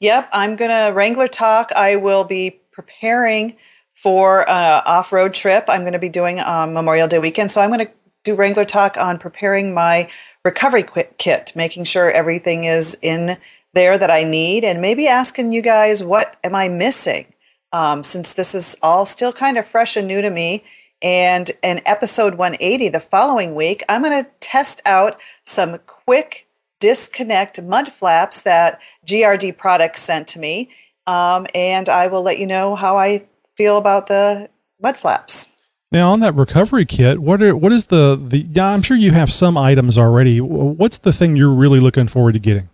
[0.01, 1.71] Yep, I'm gonna Wrangler talk.
[1.77, 3.57] I will be preparing
[3.95, 5.65] for an off road trip.
[5.69, 7.93] I'm going to be doing um, Memorial Day weekend, so I'm going to
[8.25, 10.11] do Wrangler talk on preparing my
[10.45, 10.85] recovery
[11.19, 13.39] kit, making sure everything is in
[13.73, 17.27] there that I need, and maybe asking you guys what am I missing,
[17.73, 20.63] um, since this is all still kind of fresh and new to me.
[21.03, 26.47] And in episode 180, the following week, I'm going to test out some quick
[26.79, 30.71] disconnect mud flaps that GRD Products sent to me,
[31.07, 33.27] um, and I will let you know how I
[33.57, 34.49] feel about the
[34.81, 35.54] mud flaps.
[35.95, 38.39] Now, on that recovery kit, what are what is the the?
[38.39, 40.41] Yeah, I'm sure you have some items already.
[40.41, 42.69] What's the thing you're really looking forward to getting?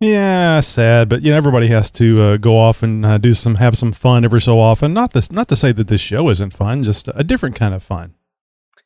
[0.00, 3.54] Yeah, sad, but you know everybody has to uh, go off and uh, do some
[3.54, 4.92] have some fun every so often.
[4.92, 7.82] Not this, not to say that this show isn't fun, just a different kind of
[7.82, 8.14] fun.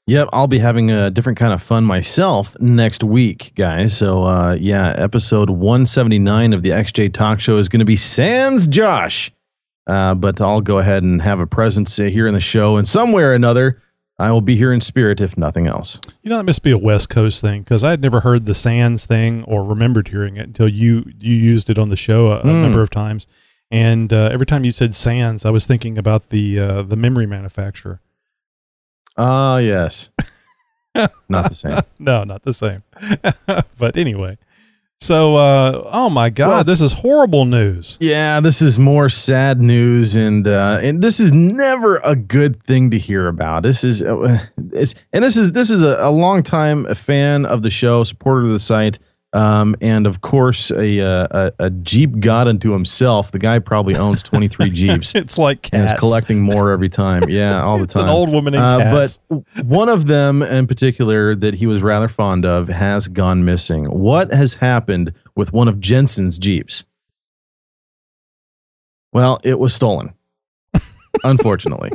[0.06, 3.96] Yep, I'll be having a different kind of fun myself next week, guys.
[3.96, 8.68] So, uh, yeah, episode 179 of the XJ Talk Show is going to be Sans
[8.68, 9.32] Josh.
[9.88, 13.30] Uh, but I'll go ahead and have a presence here in the show, and somewhere
[13.30, 13.82] or another,
[14.18, 15.98] I will be here in spirit, if nothing else.
[16.22, 18.54] You know, that must be a West Coast thing because I had never heard the
[18.54, 22.38] Sands thing or remembered hearing it until you you used it on the show a,
[22.38, 22.62] a Hmm.
[22.62, 23.26] number of times.
[23.70, 27.26] And uh, every time you said Sands, I was thinking about the uh, the memory
[27.26, 28.00] manufacturer.
[29.16, 30.10] Ah, yes.
[31.28, 31.78] Not the same.
[31.98, 32.82] no, not the same.
[33.78, 34.36] but anyway,
[35.00, 37.96] so uh, oh my God, Well- this is horrible news.
[38.00, 42.90] Yeah, this is more sad news, and uh, and this is never a good thing
[42.90, 43.62] to hear about.
[43.62, 44.38] This is uh,
[44.72, 48.46] it's and this is this is a, a long time fan of the show, supporter
[48.46, 48.98] of the site,
[49.32, 53.30] um, and of course a, uh, a a Jeep god unto himself.
[53.30, 55.14] The guy probably owns twenty three Jeeps.
[55.14, 56.00] It's like and is cats.
[56.00, 57.22] collecting more every time.
[57.28, 59.20] Yeah, all the It's an old woman in uh, cats.
[59.28, 63.84] But one of them in particular that he was rather fond of has gone missing.
[63.86, 66.84] What has happened with one of Jenssen's Jeeps?
[69.12, 70.12] Well, it was stolen,
[71.24, 71.90] unfortunately.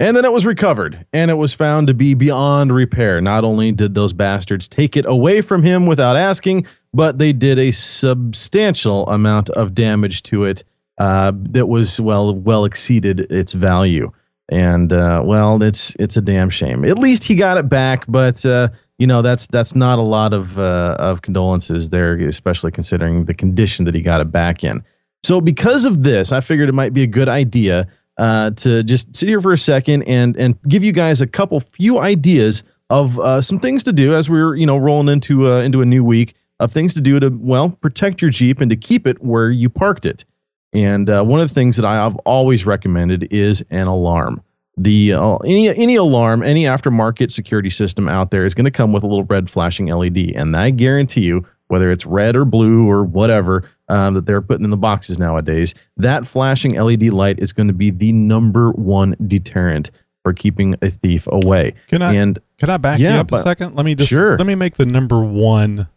[0.00, 3.20] And then it was recovered and it was found to be beyond repair.
[3.20, 7.58] Not only did those bastards take it away from him without asking, but they did
[7.58, 10.62] a substantial amount of damage to it
[10.98, 14.12] uh, that was well well exceeded its value.
[14.48, 16.84] And uh, well, it's it's a damn shame.
[16.84, 20.32] At least he got it back, but uh, you know that's that's not a lot
[20.32, 24.82] of uh, of condolences there, especially considering the condition that he got it back in.
[25.24, 29.14] So because of this, I figured it might be a good idea uh, to just
[29.14, 33.18] sit here for a second and and give you guys a couple few ideas of
[33.20, 36.04] uh, some things to do as we're you know rolling into uh, into a new
[36.04, 39.50] week of things to do to well protect your Jeep and to keep it where
[39.50, 40.24] you parked it.
[40.72, 44.42] And uh, one of the things that I've always recommended is an alarm.
[44.76, 48.92] The uh, any any alarm, any aftermarket security system out there is going to come
[48.92, 52.88] with a little red flashing LED, and I guarantee you, whether it's red or blue
[52.88, 57.52] or whatever um, that they're putting in the boxes nowadays, that flashing LED light is
[57.52, 59.90] going to be the number one deterrent
[60.22, 61.74] for keeping a thief away.
[61.88, 63.74] Can I And can I back yeah, you up a second?
[63.74, 64.36] Let me just Sure.
[64.36, 65.88] let me make the number one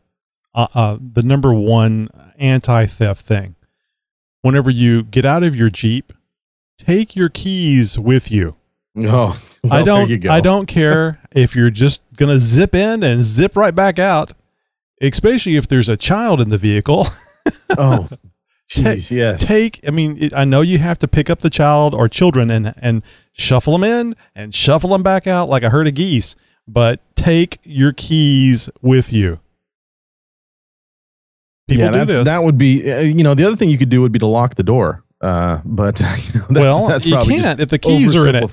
[0.54, 3.56] uh, uh the number one anti theft thing.
[4.42, 6.14] Whenever you get out of your Jeep,
[6.78, 8.56] take your keys with you.
[8.94, 10.28] No, well, I don't.
[10.28, 14.34] I don't care if you're just gonna zip in and zip right back out,
[15.02, 17.08] especially if there's a child in the vehicle.
[17.78, 18.18] oh, Ta-
[18.68, 19.46] jeez, yes.
[19.46, 22.50] Take, I mean, it, I know you have to pick up the child or children
[22.50, 26.36] and and shuffle them in and shuffle them back out like a herd of geese,
[26.68, 29.40] but take your keys with you.
[31.68, 32.26] People yeah, do this.
[32.26, 34.28] that would be, uh, you know, the other thing you could do would be to
[34.28, 35.04] lock the door.
[35.22, 36.16] Uh, but you know,
[36.50, 38.52] that's, Well, that's you can't if the keys are in it.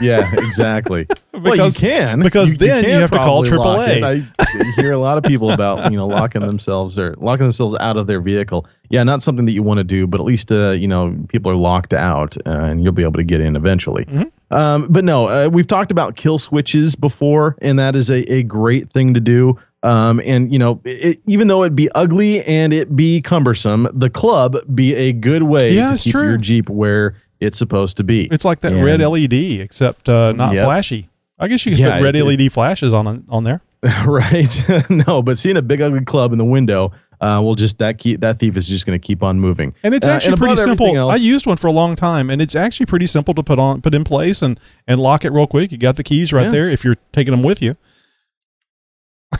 [0.00, 1.06] yeah, exactly.
[1.32, 4.02] well, you Because- can because then you can have to call AAA.
[4.38, 7.96] I hear a lot of people about you know locking themselves or locking themselves out
[7.96, 8.66] of their vehicle.
[8.90, 11.52] Yeah, not something that you want to do, but at least uh, you know people
[11.52, 14.04] are locked out, uh, and you'll be able to get in eventually.
[14.06, 14.54] Mm-hmm.
[14.54, 18.42] Um, but no, uh, we've talked about kill switches before, and that is a, a
[18.42, 19.58] great thing to do.
[19.82, 24.10] Um, and you know, it, even though it be ugly and it be cumbersome, the
[24.10, 26.28] club be a good way Yeah, to keep true.
[26.30, 28.26] your Jeep where it's supposed to be.
[28.32, 30.64] It's like that And- red LED, except uh, not Yep.
[30.64, 31.08] flashy.
[31.38, 33.60] I guess you could Yeah, put red it- LED flashes on on there.
[34.06, 34.90] right?
[34.90, 38.18] no, but seeing a big ugly club in the window, uh, will just that keep
[38.20, 39.72] that thief is just going to keep on moving.
[39.84, 40.96] And it's Uh, actually pretty simple.
[40.96, 43.60] else- I used one for a long time, and it's actually pretty simple to put
[43.60, 45.70] on, put in place, and and lock it real quick.
[45.70, 46.50] You got the keys right Yeah.
[46.50, 47.74] there if you're taking them with you.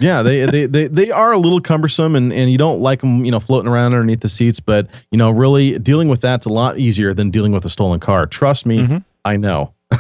[0.01, 3.25] Yeah, they, they they they are a little cumbersome, and and you don't like them,
[3.25, 4.61] you know, floating around underneath the seats.
[4.61, 8.01] But you know, really dealing with that's a lot easier than dealing with a stolen
[8.01, 8.27] car.
[8.27, 9.75] Trust me, I know.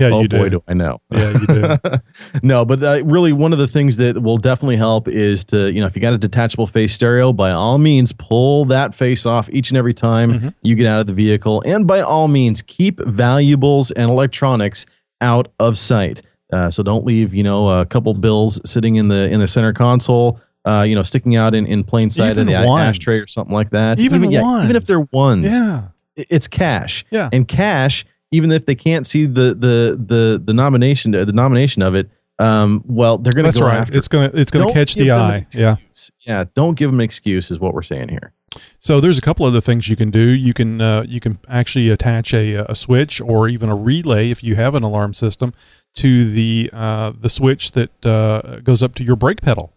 [0.00, 0.50] Yeah, oh you boy, do.
[0.58, 1.00] do I know.
[1.12, 1.76] Yeah, you do.
[2.42, 5.80] no, but uh, really, one of the things that will definitely help is to, you
[5.80, 9.48] know, if you got a detachable face stereo, by all means, pull that face off
[9.50, 10.48] each and every time Mm-hmm.
[10.62, 11.62] you get out of the vehicle.
[11.64, 14.86] And by all means, keep valuables and electronics
[15.20, 16.20] out of sight.
[16.56, 19.72] Uh, so don't leave, you know, a couple bills sitting in the in the center
[19.72, 20.40] console.
[20.64, 22.88] Uh, you know, sticking out in, in plain sight Even in the a- ones.
[22.88, 24.00] ashtray or something like that.
[24.00, 25.88] Even yeah, even if they're ones, Yeah.
[26.16, 27.04] it's cash.
[27.12, 27.28] Yeah.
[27.32, 31.94] And cash, even if they can't see the the the the nomination the nomination of
[31.94, 33.76] it, Um, well, they're going to That's go right.
[33.82, 33.96] after.
[33.96, 35.46] It's gonna it's gonna Don't catch the eye.
[35.52, 35.60] Yeah.
[35.60, 35.76] Yeah.
[35.76, 36.16] Don't give them an.
[36.26, 36.44] Yeah.
[36.54, 38.32] Don't give them an excuse is what we're saying here.
[38.78, 40.20] So there's a couple other things you can do.
[40.28, 44.42] You can uh, you can actually attach a, a switch or even a relay if
[44.42, 45.52] you have an alarm system
[45.94, 49.72] to the uh, the switch that uh, goes up to your brake pedal.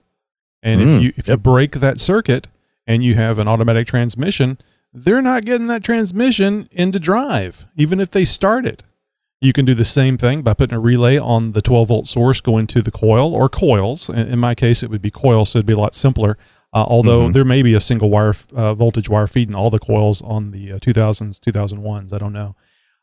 [0.61, 2.47] And Mm, if you if you break that circuit
[2.85, 4.57] and you have an automatic transmission,
[4.93, 8.83] they're not getting that transmission into drive, even if they start it.
[9.41, 12.41] You can do the same thing by putting a relay on the 12 volt source
[12.41, 14.09] going to the coil or coils.
[14.09, 16.37] In, in my case, it would be coils, so it'd be a lot simpler.
[16.71, 17.33] Uh, although Mhm.
[17.33, 20.73] there may be a single wire uh, voltage wire feeding all the coils on the
[20.73, 22.13] uh, 2000s, 2001s.
[22.13, 22.55] I don't know.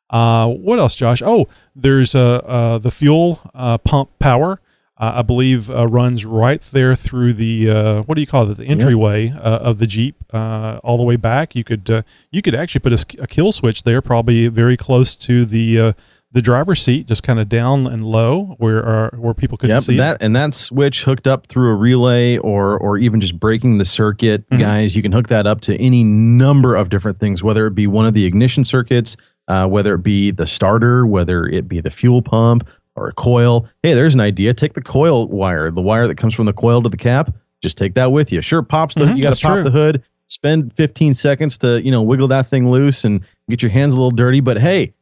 [0.08, 1.20] Uh, what else, Josh?
[1.24, 4.60] Oh, there's uh, uh, the fuel uh, pump power.
[4.98, 8.56] Uh, I believe uh, runs right there through the uh, what do you call it?
[8.56, 11.54] The entryway uh, of the Jeep, uh, all the way back.
[11.56, 15.14] You could uh, you could actually put a, a kill switch there, probably very close
[15.16, 15.92] to the uh,
[16.36, 19.82] the driver's seat, just kind of down and low, where uh, where people couldn't Yep,
[19.84, 19.98] see it.
[19.98, 23.86] that and that switch hooked up through a relay or or even just breaking the
[23.86, 24.60] circuit, Mm-hmm.
[24.62, 24.94] guys.
[24.94, 28.04] You can hook that up to any number of different things, whether it be one
[28.04, 29.16] of the ignition circuits,
[29.48, 33.66] uh, whether it be the starter, whether it be the fuel pump or a coil.
[33.82, 34.52] Hey, there's an idea.
[34.52, 37.34] Take the coil wire, the wire that comes from the coil to the cap.
[37.62, 38.42] Just take that with you.
[38.42, 39.62] Sure, pops the Mhm, you gotta pop true.
[39.64, 40.02] the hood.
[40.28, 43.96] Spend 15 seconds to you know wiggle that thing loose and get your hands a
[43.96, 44.40] little dirty.
[44.40, 44.92] But hey,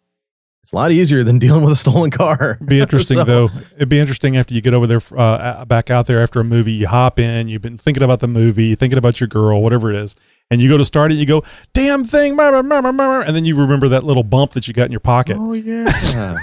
[0.65, 2.57] it's a lot easier than dealing with a stolen car.
[2.65, 3.49] Be interesting So- though.
[3.77, 6.73] It'd be interesting after you get over there, uh, back out there after a movie.
[6.73, 7.49] You hop in.
[7.49, 10.17] You've been thinking about the movie, thinking about your girl, whatever it is,
[10.51, 11.17] and you go to start it.
[11.17, 11.45] You go,
[11.75, 14.67] "Damn thing!" brr, brr, brr, brr, brr," And then you remember that little bump that
[14.67, 15.37] you got in your pocket.
[15.39, 16.37] Oh yeah.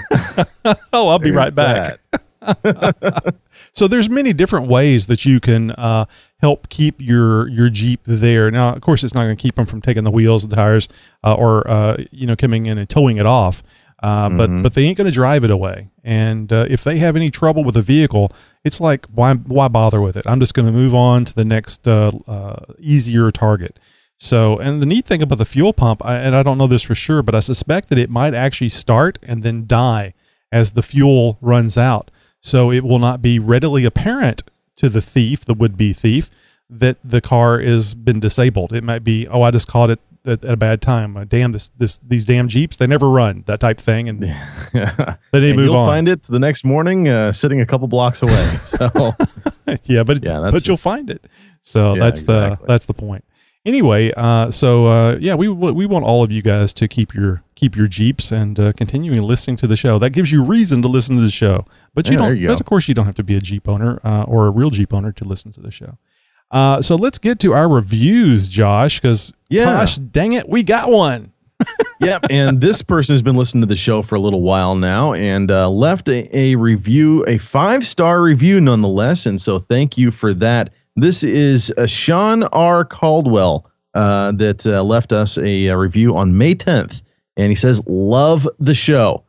[0.92, 1.98] oh, I'll be right back.
[3.72, 6.04] so there's many different ways that you can uh,
[6.40, 8.50] help keep your your Jeep there.
[8.50, 10.88] Now, of course, it's not going to keep them from taking the wheels, the tires,
[11.24, 13.62] uh, or uh, you know coming in and towing it off.
[14.02, 14.36] Uh, Mhm.
[14.36, 15.88] But but they ain't going to drive it away.
[16.04, 18.32] And uh, if they have any trouble with the vehicle,
[18.64, 20.24] it's like why why bother with it?
[20.26, 23.78] I'm just going to move on to the next uh, uh, easier target.
[24.18, 26.82] So, and the neat thing about the fuel pump, I, and I don't know this
[26.82, 30.14] for sure, but I suspect that it might actually start and then die
[30.52, 32.10] as the fuel runs out.
[32.40, 34.42] So it will not be readily apparent
[34.76, 36.30] to the thief, the would-be thief,
[36.70, 38.72] that the car has been disabled.
[38.72, 41.16] It might be, oh, I just caught it at, at a bad time.
[41.16, 44.22] Uh, damn, this this these damn Jeeps, they never run that type thing, and
[44.72, 45.88] then they move you'll on.
[45.88, 48.32] find it the next morning, uh, sitting a couple blocks away.
[48.62, 48.88] So
[49.84, 51.26] yeah, but Yeah, but you'll find it.
[51.60, 53.24] So Yeah, that's the that's the point.
[53.64, 57.44] Anyway, uh, so uh, yeah, we we want all of you guys to keep your
[57.54, 59.98] keep your Jeeps and uh, continuing listening to the show.
[60.00, 61.64] That gives you reason to listen to the show.
[61.94, 62.36] But you Yeah, don't.
[62.38, 64.50] you but of course, you don't have to be a Jeep owner uh, or a
[64.50, 65.96] real Jeep owner to listen to the show.
[66.52, 69.00] Uh, so let's get to our reviews, Josh.
[69.00, 69.64] Because Yeah.
[69.64, 71.32] gosh, dang it, we got one.
[72.00, 72.26] yep.
[72.30, 75.50] And this person has been listening to the show for a little while now and
[75.50, 79.26] uh, left a, a review, a five star review nonetheless.
[79.26, 80.72] And so thank you for that.
[80.96, 82.84] This is uh, Sean R.
[82.84, 87.02] Caldwell uh, that uh, left us a, uh review on May 10th.
[87.36, 89.24] And he says, Love the show.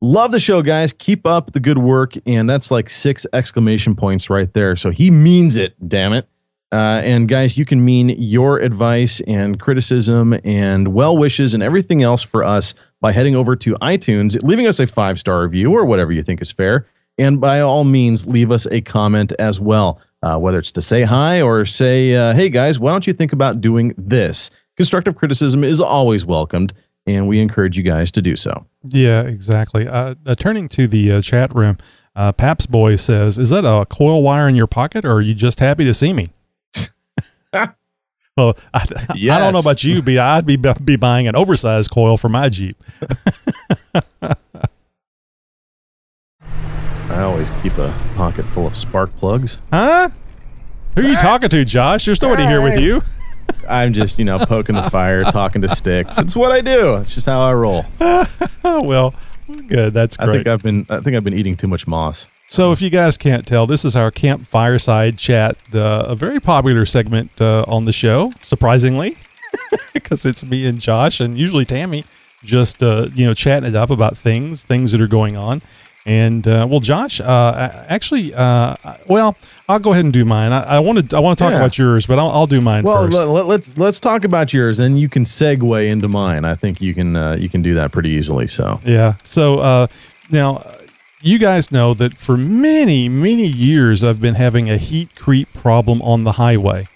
[0.00, 0.92] Love the show, guys.
[0.92, 2.14] Keep up the good work.
[2.26, 4.76] And that's like six exclamation points right there.
[4.76, 6.28] So he means it, damn it.
[6.72, 12.02] Uh, and guys, you can mean your advice and criticism and well wishes and everything
[12.02, 15.84] else for us by heading over to iTunes, leaving us a five star review or
[15.84, 16.86] whatever you think is fair.
[17.18, 21.02] And by all means, leave us a comment as well, uh, whether it's to say
[21.02, 24.50] hi or say, uh, hey guys, why don't you think about doing this?
[24.76, 26.72] Constructive criticism is always welcomed,
[27.06, 28.64] and we encourage you guys to do so.
[28.84, 29.86] Yeah, exactly.
[29.88, 31.78] Uh, uh, turning to the uh, chat room,
[32.14, 35.60] Paps Boy says, "Is that a coil wire in your pocket, or are you just
[35.60, 36.28] happy to see me?"
[38.36, 42.16] well, I, I don't know about you, but I'd be be buying an oversized coil
[42.16, 42.76] for my Jeep.
[47.10, 49.58] I always keep a pocket full of spark plugs.
[49.72, 50.10] Huh?
[50.94, 52.04] Who are you talking to, Josh?
[52.04, 53.02] There's nobody here with you.
[53.68, 56.18] I'm just, you know, poking the fire, talking to sticks.
[56.18, 56.96] It's what I do.
[56.96, 57.84] It's just how I roll.
[58.62, 59.14] Well,
[59.66, 59.92] good.
[59.92, 60.28] That's great.
[60.28, 62.26] I think I've been I think I've been eating too much moss.
[62.52, 66.40] So, if you guys can't tell, this is our camp fireside chat, uh, a very
[66.40, 69.16] popular segment uh, on the show, surprisingly,
[69.94, 72.04] because it's me and Josh, and usually Tammy,
[72.42, 75.62] just uh, you know chatting it up about things, things that are going on.
[76.06, 78.74] And uh, well, Josh, uh, actually, uh,
[79.06, 79.36] well,
[79.68, 80.52] I'll go ahead and do mine.
[80.52, 81.58] I, want to, I want to talk Yeah.
[81.58, 83.14] about yours, but I'll, I'll do mine Well, first.
[83.16, 86.44] let, let, let's let's talk about yours, and you can segue into mine.
[86.44, 88.48] I think you can uh, you can do that pretty easily.
[88.48, 89.14] So Yeah.
[89.22, 89.86] So uh,
[90.32, 90.64] now,
[91.22, 96.00] you guys know that for many, many years, I've been having a heat creep problem
[96.02, 96.86] on the highway.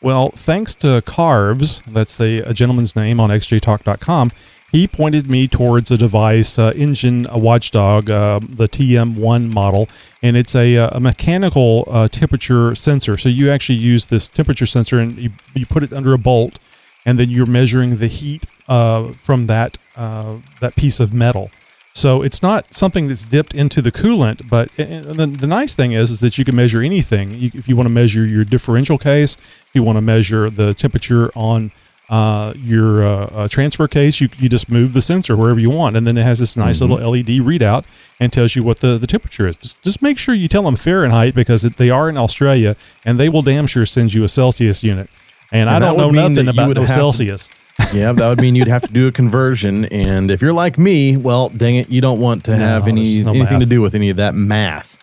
[0.00, 4.30] Well, thanks to Carves, that's a, a gentleman's name on xjtalk.com,
[4.72, 9.88] he pointed me towards a device, uh, Engine Watchdog, uh, the TM1 model,
[10.22, 13.18] and it's a, uh, a mechanical uh, temperature sensor.
[13.18, 16.58] So you actually use this temperature sensor and you, you put it under a bolt,
[17.04, 21.50] and then you're measuring the heat uh, from that uh, that piece of metal.
[21.94, 26.10] So it's not something that's dipped into the coolant, but the, the nice thing is
[26.10, 27.32] is that you can measure anything.
[27.32, 30.72] You, if you want to measure your differential case, if you want to measure the
[30.72, 31.70] temperature on
[32.08, 35.96] uh, your uh, uh, transfer case, you, you just move the sensor wherever you want,
[35.96, 36.90] and then it has this nice Mhm.
[36.90, 37.84] little LED readout
[38.20, 39.56] and tells you what the, the temperature is.
[39.56, 43.18] Just, just make sure you tell them Fahrenheit because it, they are in Australia, and
[43.18, 45.08] they will damn sure send you a Celsius unit.
[45.50, 47.50] And, I And that don't know nothing about no have to- Celsius.
[47.92, 49.84] Yeah, that would mean you'd have to do a conversion.
[49.86, 53.22] And if you're like me, well, dang it, you don't want to No, have any
[53.22, 54.98] no anything to do with any of that math.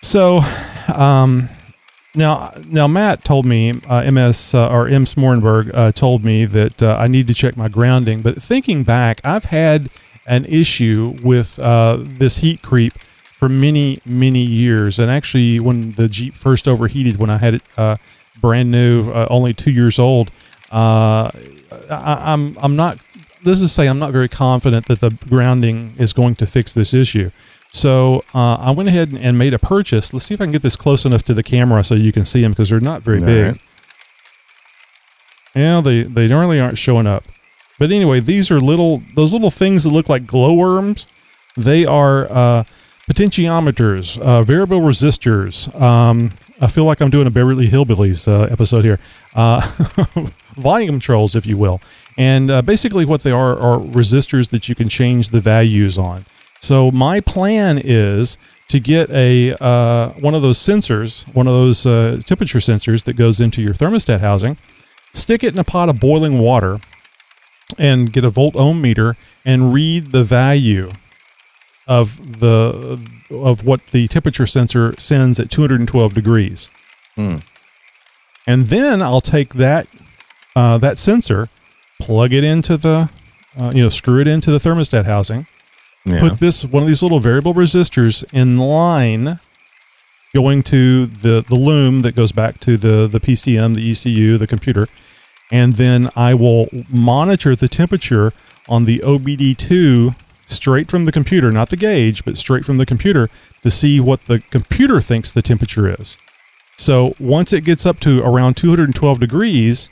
[0.00, 0.40] So,
[0.94, 1.48] um,
[2.14, 5.04] now, now Matt told me, uh, MS uh, or M.
[5.04, 8.20] Smorenberg uh, told me that uh, I need to check my grounding.
[8.20, 9.88] But thinking back, I've had
[10.26, 14.98] an issue with uh, this heat creep for many, many years.
[14.98, 17.96] And actually, when the Jeep first overheated, when I had it uh,
[18.40, 20.30] brand new, uh, only two years old,
[21.90, 22.98] I, I'm I'm not.
[23.42, 26.94] This is say I'm not very confident that the grounding is going to fix this
[26.94, 27.30] issue.
[27.72, 30.12] So uh, I went ahead and, and made a purchase.
[30.12, 32.26] Let's see if I can get this close enough to the camera so you can
[32.26, 33.46] see them because they're not very All big.
[33.46, 33.60] right.
[35.54, 37.24] Yeah, they they normally aren't showing up.
[37.78, 41.06] But anyway, these are little those little things that look like glowworms.
[41.56, 42.64] They are uh,
[43.10, 45.68] potentiometers, uh, variable resistors.
[45.80, 48.98] Um, I feel like I'm doing a Beverly Hillbillies uh, episode here.
[49.34, 49.60] Uh,
[50.54, 51.80] volume controls, if you will.
[52.16, 56.24] And uh, basically, what they are are resistors that you can change the values on.
[56.60, 58.38] So my plan is
[58.68, 63.14] to get a uh, one of those sensors, one of those uh, temperature sensors that
[63.14, 64.56] goes into your thermostat housing,
[65.12, 66.80] stick it in a pot of boiling water,
[67.78, 70.90] and get a volt ohm meter and read the value
[71.86, 73.00] of the
[73.30, 76.70] of what the temperature sensor sends at 212 degrees.
[77.16, 77.36] Hmm.
[78.46, 79.86] And then I'll take that
[80.56, 81.48] uh, that sensor,
[82.00, 83.10] plug it into the
[83.58, 85.46] uh, you know screw it into the thermostat housing,
[86.04, 86.20] Yeah.
[86.20, 89.38] put this one of these little variable resistors in line
[90.34, 94.46] going to the the loom that goes back to the the PCM, the ECU, the
[94.46, 94.88] computer,
[95.50, 98.32] and then I will monitor the temperature
[98.68, 100.14] on the OBD2
[100.46, 103.28] straight from the computer, not the gauge, but straight from the computer
[103.62, 106.16] to see what the computer thinks the temperature is.
[106.76, 109.88] So once it gets up to around 212 degrees,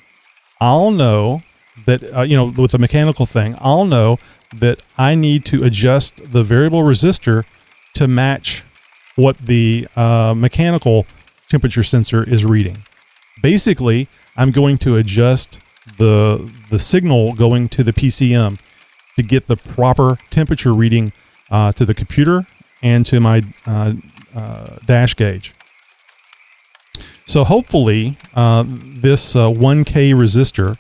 [0.61, 1.43] I'll know
[1.87, 4.19] that uh, you know with the mechanical thing, I'll know
[4.55, 7.45] that I need to adjust the variable resistor
[7.95, 8.63] to match
[9.17, 11.07] what the uh, mechanical
[11.49, 12.79] temperature sensor is reading.
[13.43, 15.61] Basically, I'm going to adjust
[15.99, 18.61] the the signal going to the PCM
[19.17, 21.13] to get the proper temperature reading
[21.51, 22.47] uh, to the computer
[22.83, 23.95] and to my uh,
[24.35, 25.55] uh, dash gauge.
[27.25, 30.79] So hopefully, uh, this uh, 1K resistor,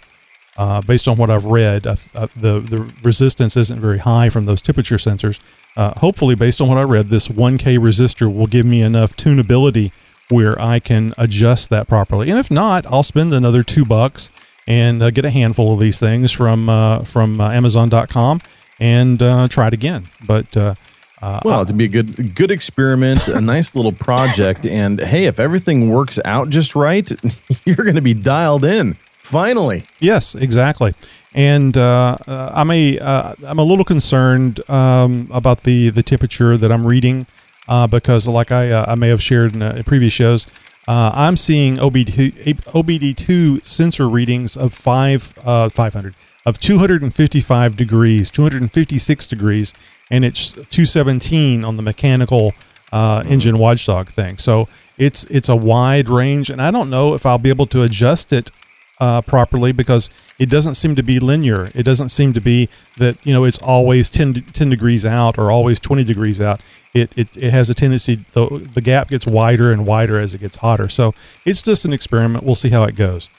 [0.56, 4.46] uh, based on what I've read, uh, uh, the the resistance isn't very high from
[4.46, 5.40] those temperature sensors.
[5.76, 9.92] Uh, hopefully, based on what I read, this 1K resistor will give me enough tunability
[10.28, 12.30] where I can adjust that properly.
[12.30, 14.30] And if not, I'll spend another two bucks
[14.66, 16.66] and get a handful of these things from
[17.04, 18.40] from Amazon.com
[18.78, 19.18] and
[19.50, 20.04] try it again.
[20.26, 20.76] But
[21.22, 25.24] uh, uh, Well, to be a good good experiment, a nice little project, and hey,
[25.24, 27.10] if everything works out just right,
[27.64, 28.94] you're going to be dialed in.
[28.94, 30.92] Finally, Yes, exactly.
[31.32, 36.56] And uh, uh, I'm a uh, I'm a little concerned um, about the the temperature
[36.56, 37.26] that I'm reading
[37.68, 40.48] uh, because, like I uh, I may have shared in, uh, in previous shows,
[40.88, 46.14] uh, I'm seeing OBD OBD2 sensor readings of five uh, 500
[46.44, 49.72] of 255 degrees, 256 degrees,
[50.11, 52.52] and it's 217 on the mechanical
[52.92, 54.38] uh, engine watchdog thing.
[54.38, 57.82] So it's it's a wide range, and I don't know if I'll be able to
[57.82, 58.50] adjust it
[59.00, 61.70] uh, properly because it doesn't seem to be linear.
[61.74, 65.50] It doesn't seem to be that you know it's always 10, 10 degrees out or
[65.50, 66.61] always 20 degrees out.
[66.92, 70.38] It, it, it has a tendency, the, the gap gets wider and wider as it
[70.40, 70.88] gets hotter.
[70.88, 71.14] So
[71.46, 72.42] it's just an experiment.
[72.44, 73.30] We'll see how it goes.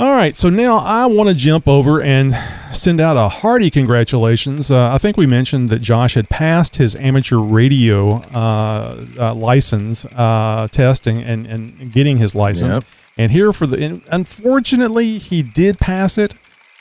[0.00, 2.32] All right, so now I want to jump over and
[2.72, 4.70] send out a hearty congratulations.
[4.70, 10.04] Uh, I think we mentioned that Josh had passed his amateur radio uh, uh, license
[10.14, 12.76] uh, testing and, and getting his license.
[12.76, 12.84] Yep.
[13.16, 16.36] And here for the, unfortunately, he did pass it.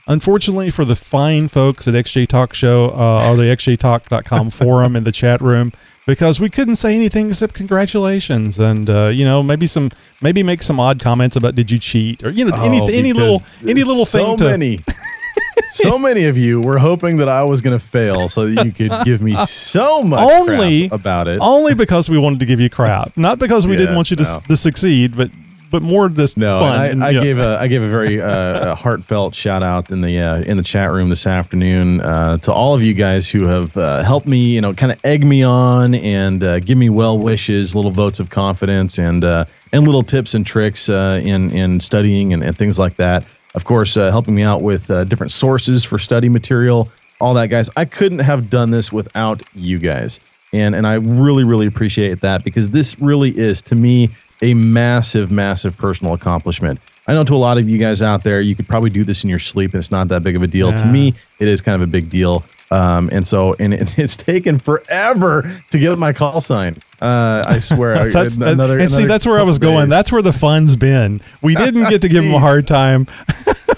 [0.05, 5.05] Unfortunately for the fine folks at XJ Talk Show uh, or the XJTalk.com forum in
[5.05, 5.74] the chat room,
[6.07, 9.91] because we couldn't say anything except congratulations and uh, you know maybe some
[10.21, 13.13] maybe make some odd comments about did you cheat or you know Oh, any any
[13.13, 14.79] little any little so thing to many.
[15.71, 18.71] so many of you were hoping that I was going to fail so that you
[18.71, 21.39] could give me so much only crap about it.
[21.39, 24.23] Only because we wanted to give you crap, not because we didn't want you to,
[24.23, 24.39] no.
[24.47, 25.29] to succeed, but
[25.70, 26.82] but more just No, fun.
[26.82, 30.01] and and, I, I gave a I gave a very uh, heartfelt shout out in
[30.01, 33.47] the uh, in the chat room this afternoon uh, to all of you guys who
[33.47, 36.89] have uh, helped me, you know, kind of egg me on and uh, give me
[36.89, 41.51] well wishes, little votes of confidence, and uh, and little tips and tricks uh, in
[41.51, 43.26] in studying and, and things like that.
[43.55, 46.89] Of course, uh, helping me out with uh, different sources for study material,
[47.20, 47.70] all that, guys.
[47.76, 50.20] I couldn't have done this without you guys,
[50.53, 54.09] and and I really really appreciate that because this really is to me
[54.41, 56.79] a massive, massive personal accomplishment.
[57.07, 59.23] I know to a lot of you guys out there, you could probably do this
[59.23, 60.75] in your sleep, and it's not that big of a deal.
[60.75, 62.43] To me, it is kind of a big deal.
[62.69, 66.75] Um, and so, and it, it's taken forever to get my call sign.
[67.01, 68.09] Uh, I swear.
[68.11, 69.81] That's, that- another, and see, that's where I was going.
[69.85, 69.89] days.
[69.89, 71.21] That's where the fun's been.
[71.41, 73.07] We didn't get to give him a hard time.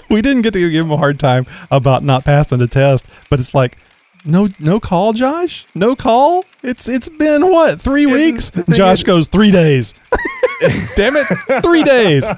[0.08, 3.06] we didn't get to give him a hard time about not passing the test.
[3.30, 3.78] But it's like,
[4.24, 5.66] no, no call, Josh.
[5.74, 6.44] No call.
[6.62, 8.50] It's it's been what three weeks?
[8.70, 9.94] Josh goes three days.
[10.96, 11.26] Damn it,
[11.62, 12.30] three days.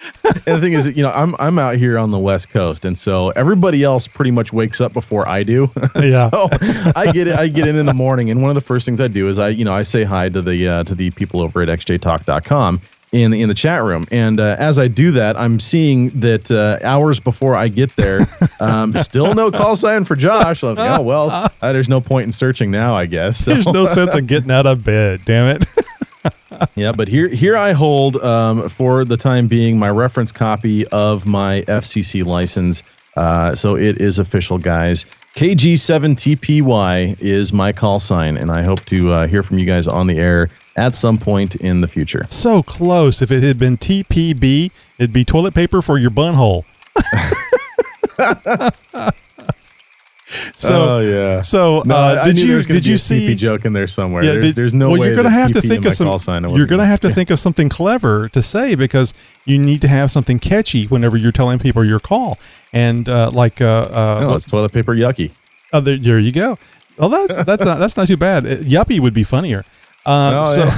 [0.24, 2.96] and the thing is, you know, I'm I'm out here on the West Coast, and
[2.96, 5.70] so everybody else pretty much wakes up before I do.
[5.98, 6.30] Yeah.
[6.30, 6.48] so
[6.94, 7.34] I get it.
[7.34, 9.38] I get in in the morning, and one of the first things I do is
[9.38, 12.80] I, you know, I say hi to the uh, to the people over at xjtalk.com
[13.12, 16.50] in the in the chat room, and uh, as I do that, I'm seeing that
[16.50, 18.20] uh, hours before I get there,
[18.60, 20.62] um, still no call sign for Josh.
[20.62, 21.30] Like, oh well,
[21.62, 23.38] uh, there's no point in searching now, I guess.
[23.44, 25.22] So- There's no sense in getting out of bed.
[25.24, 25.64] Damn it.
[26.74, 31.24] yeah, but here here I hold um, for the time being my reference copy of
[31.24, 32.82] my FCC license.
[33.16, 35.04] Uh, so it is official, guys.
[35.34, 40.06] KG7TPY is my call sign, and I hope to uh, hear from you guys on
[40.06, 40.48] the air
[40.78, 42.24] at some point in the future.
[42.28, 43.20] So close.
[43.20, 46.64] If it had been TPB, it'd be toilet paper for your bun hole.
[50.54, 51.40] so oh yeah.
[51.40, 54.22] So No, uh, did you did you a see joke in there somewhere?
[54.22, 55.06] Yeah, There's, did- there's no well, way.
[55.08, 56.06] you're gonna have to think of some.
[56.06, 59.14] call sign I You're gonna have to think of something clever to say because
[59.44, 62.38] you need to have something catchy whenever you're telling people your call.
[62.72, 65.32] And uh, like, uh, uh, No, it's toilet paper yucky.
[65.72, 66.58] Oh, there, there you go.
[66.98, 68.44] Well, that's that's not that's not too bad.
[68.44, 69.64] Yuppie would be funnier.
[70.08, 70.70] Uh, Oh, so,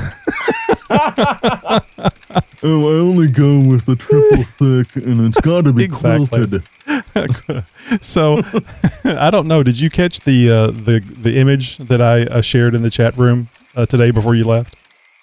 [2.62, 6.60] oh, I only go with the triple thick, and it's got to be Exactly.
[8.00, 8.42] so
[9.04, 9.62] I don't know.
[9.62, 13.16] Did you catch the uh, the the image that I uh, shared in the chat
[13.16, 14.76] room uh, today before you left?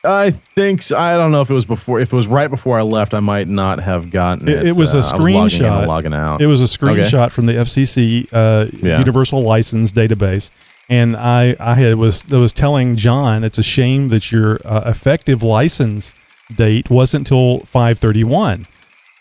[0.04, 0.98] I think so.
[0.98, 2.00] I don't know if it was before.
[2.00, 4.60] If it was right before I left, I might not have gotten it.
[4.60, 5.88] It, it was a Uh, I logging in screenshot.
[5.88, 6.42] logging out.
[6.42, 7.02] It was a Okay.
[7.04, 9.00] screenshot from the FCC uh, Yeah.
[9.00, 10.50] Universal License Database,
[10.90, 14.84] and I I had was I was telling John it's a shame that your uh,
[14.86, 16.14] effective license
[16.54, 18.66] date wasn't till five thirty one.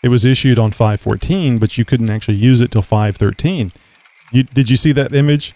[0.03, 3.71] It was issued on five fourteen, but you couldn't actually use it till five thirteen.
[4.31, 5.53] You did you see that image?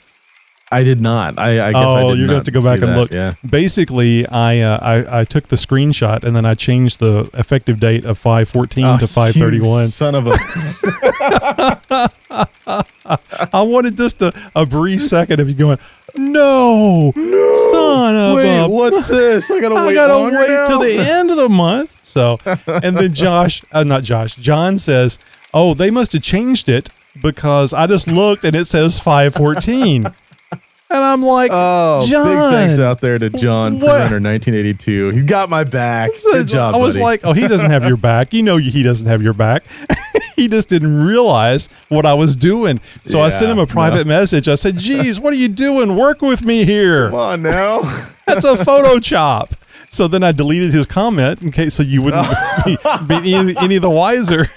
[0.73, 1.37] I did not.
[1.37, 3.11] I, I guess oh, I did you're gonna have to go back and that, look.
[3.11, 3.33] Yeah.
[3.47, 8.05] Basically, I, uh, I I took the screenshot and then I changed the effective date
[8.05, 9.81] of five fourteen Oh, to five thirty one.
[9.81, 10.31] you Son of a.
[13.53, 15.77] I wanted just a, a brief second of you going,
[16.15, 17.11] no,
[17.71, 18.67] son of Wait, a.
[18.69, 19.49] what's this?
[19.51, 20.67] I gotta I wait gotta wait now?
[20.67, 21.97] till the end of the month.
[22.03, 22.37] So,
[22.67, 25.17] and then Josh, uh, not Josh, John says,
[25.53, 26.89] "Oh, they must have changed it
[27.21, 30.07] because I just looked and it says five fourteen.
[30.93, 35.11] And I'm like, Oh, John, big thanks out there to John Prerunner 1982.
[35.11, 36.09] He got my back.
[36.31, 37.03] Good job, I was buddy.
[37.03, 38.33] like, oh, he doesn't have your back.
[38.33, 39.63] You know, he doesn't have your back.
[40.35, 42.81] he just didn't realize what I was doing.
[43.03, 44.49] So I sent him a private message.
[44.49, 45.95] I said, geez, what are you doing?
[45.95, 47.09] Work with me here.
[47.09, 47.81] Come on now.
[48.27, 49.55] That's a photo chop.
[49.87, 52.27] So then I deleted his comment in case so you wouldn't
[52.65, 52.77] be,
[53.21, 54.47] be any, any the wiser.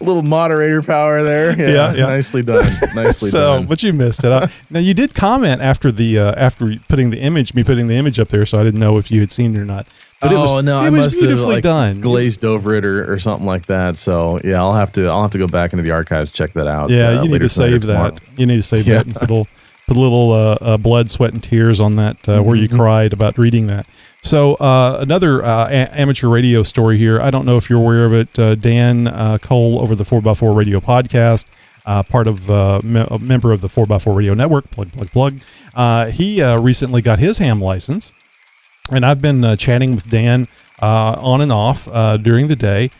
[0.00, 1.58] A little moderator power there.
[1.58, 2.06] Yeah, Yeah, yeah.
[2.06, 2.64] nicely done.
[2.94, 3.66] Nicely so, done.
[3.66, 4.32] but you missed it.
[4.32, 7.94] I, now you did comment after the uh, after putting the image, me putting the
[7.96, 9.86] image up there, so I didn't know if you had seen it or not.
[10.20, 12.00] But it was oh no, it I was must beautifully have like, done.
[12.00, 13.96] glazed over it or, or something like that.
[13.98, 16.66] So yeah, I'll have to I'll have to go back into the archives check that
[16.66, 16.88] out.
[16.90, 18.18] Yeah, uh, you need to save that.
[18.36, 18.94] You need to save Yeah.
[18.96, 19.48] that and put a little,
[19.86, 22.76] put a little uh, uh, blood, sweat, and tears on that uh, where you Mhm.
[22.76, 23.86] cried about reading that.
[24.26, 27.20] So uh, another uh, a- amateur radio story here.
[27.20, 28.36] I don't know if you're aware of it.
[28.36, 31.46] Uh, Dan uh, Cole over the 4x4 Radio podcast,
[31.86, 34.68] uh, part of uh, me- a member of the 4x4 Radio Network.
[34.72, 36.10] Plug, plug, plug.
[36.10, 38.10] He recently got his ham license,
[38.90, 40.48] and I've been chatting with Dan
[40.82, 41.84] on and off
[42.20, 42.90] during the day.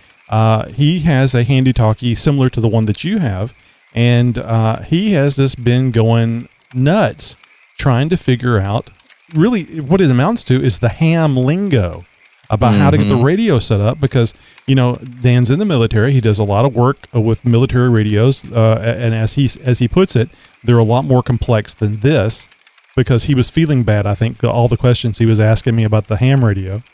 [0.75, 3.53] He has a handy talkie similar to the one that you have,
[3.97, 4.37] and
[4.85, 7.35] he has just been going nuts
[7.79, 8.91] trying to figure out
[9.35, 12.05] really what it amounts to is the ham lingo.
[12.49, 13.25] about how to get the Mhm.
[13.25, 14.33] radio set up because
[14.69, 16.13] you know Dan's in the military.
[16.13, 19.89] He does a lot of work with military radios, uh, and as he as he
[19.89, 20.29] puts it,
[20.63, 22.47] they're a lot more complex than this
[22.95, 24.07] because he was feeling bad.
[24.07, 26.85] I think all the questions he was asking me about the ham radio.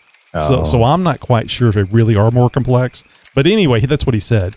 [0.49, 0.65] So Oh.
[0.65, 3.05] so I'm not quite sure if they really are more complex.
[3.35, 4.57] But anyway, that's what he said.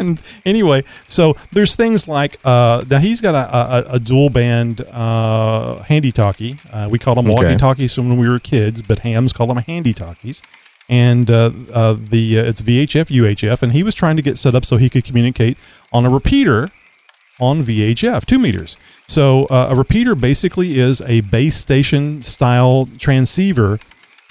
[0.00, 4.80] And anyway, so there's things like uh, now he's got a, a, a dual band
[4.90, 6.56] uh, handy talkie.
[6.72, 7.34] Uh, we called them Okay.
[7.34, 10.42] walkie talkies when we were kids, but hams call them handy talkies.
[10.88, 14.56] And uh, uh, the uh, it's VHF UHF, and he was trying to get set
[14.56, 15.56] up so he could communicate
[15.92, 16.68] on a repeater
[17.38, 18.76] on VHF, two meters.
[19.06, 23.78] So uh, a repeater basically is a base station style transceiver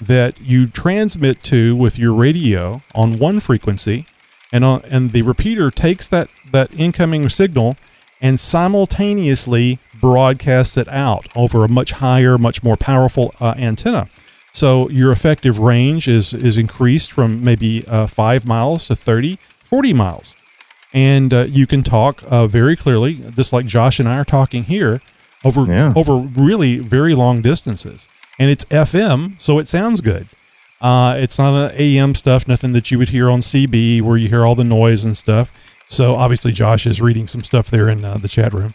[0.00, 4.06] that you transmit to with your radio on one frequency,
[4.52, 7.76] and on, and the repeater takes that that incoming signal
[8.20, 14.08] and simultaneously broadcasts it out over a much higher, much more powerful uh, antenna.
[14.52, 19.92] So your effective range is is increased from maybe uh, five miles to 30, 40
[19.92, 20.36] miles
[20.92, 24.64] and uh, you can talk uh, very clearly, just like Josh and I are talking
[24.64, 25.00] here,
[25.44, 25.92] over Yeah.
[25.94, 28.08] over really very long distances.
[28.40, 30.26] And it's FM, so it sounds good.
[30.80, 34.28] Uh, it's not an AM stuff, nothing that you would hear on CB where you
[34.28, 35.52] hear all the noise and stuff.
[35.88, 38.74] So obviously, Josh is reading some stuff there in uh, the chat room.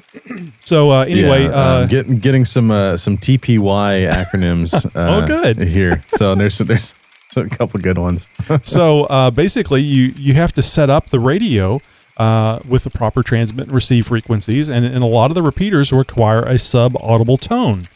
[0.60, 4.72] so uh, anyway, Yeah, uh, um, getting getting some uh, some TPY acronyms.
[4.96, 5.58] Uh, Oh, good.
[5.68, 6.02] here.
[6.16, 6.94] So there's there's
[7.36, 8.28] a couple good ones.
[8.62, 11.80] so uh, basically, you you have to set up the radio
[12.18, 15.92] uh, with the proper transmit and receive frequencies, and, and a lot of the repeaters
[15.92, 17.88] require a sub audible tone,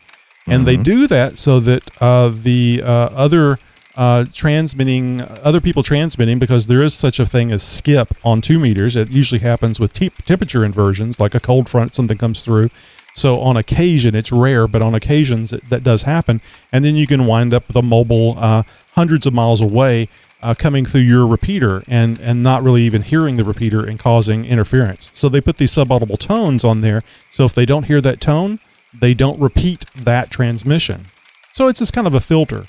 [0.47, 3.59] and they do that so that uh, the uh, other
[3.97, 8.59] uh, transmitting other people transmitting because there is such a thing as skip on two
[8.59, 8.95] meters.
[8.95, 12.69] It usually happens with te- temperature inversions, like a cold front, something comes through.
[13.15, 17.07] So on occasion, it's rare, but on occasions it, that does happen, and then you
[17.07, 20.09] can wind up with a mobile uh, hundreds of miles away
[20.43, 24.45] uh, coming through your repeater and and not really even hearing the repeater and causing
[24.45, 25.11] interference.
[25.15, 27.03] So they put these subaudible tones on there.
[27.31, 28.59] So if they don't hear that tone,
[29.01, 31.07] they don't repeat that transmission.
[31.53, 32.65] So it's just kind of a filter.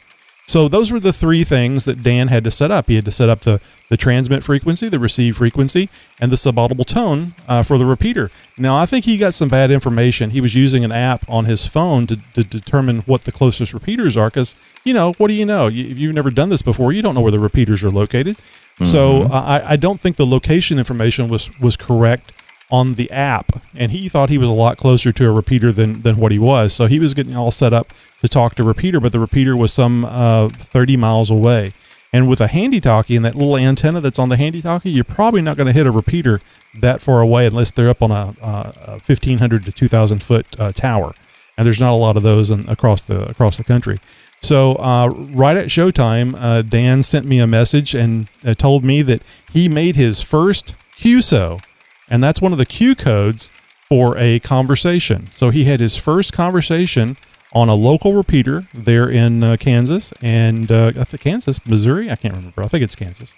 [0.49, 2.87] So those were the three things that Dan had to set up.
[2.87, 3.59] He had to set up the,
[3.89, 5.89] the transmit frequency, the receive frequency,
[6.21, 8.31] and the subaudible tone uh, for the repeater.
[8.57, 10.29] Now, I think he got some bad information.
[10.29, 14.15] He was using an app on his phone to, to determine what the closest repeaters
[14.15, 14.55] are because,
[14.85, 15.67] you know, what do you know?
[15.67, 18.37] You, if you've never done this before, you don't know where the repeaters are located.
[18.83, 19.31] So Mhm.
[19.31, 22.31] uh, I, I don't think the location information was, was correct
[22.69, 26.01] on the app, and he thought he was a lot closer to a repeater than
[26.01, 26.73] than what he was.
[26.73, 29.71] So he was getting all set up to talk to repeater, but the repeater was
[29.71, 31.71] some uh, 30 miles away.
[32.13, 35.03] And with a handy talkie and that little antenna that's on the handy talkie, you're
[35.03, 36.41] probably not going to hit a repeater
[36.79, 40.71] that far away unless they're up on a, uh, a 1500 to 2000 foot uh,
[40.71, 41.13] tower.
[41.57, 43.97] And there's not a lot of those in, across the across the country.
[44.41, 49.01] So uh, right at showtime, uh, Dan sent me a message and uh, told me
[49.01, 51.61] that he made his first QSO,
[52.09, 53.49] and that's one of the Q codes
[53.81, 55.27] for a conversation.
[55.31, 57.17] So he had his first conversation
[57.53, 62.11] on a local repeater there in uh, Kansas and uh, I think Kansas, Missouri.
[62.11, 62.63] I can't remember.
[62.63, 63.33] I think it's Kansas.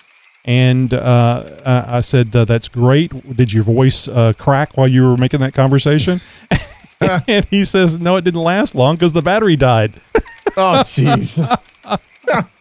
[0.45, 3.36] And uh, I I said, uh, "That's great.
[3.36, 6.22] Did your voice uh, crack while you were making that conversation?"
[7.28, 9.93] and he says, "No, it didn't last long because the battery died."
[10.57, 11.39] Oh, jeez.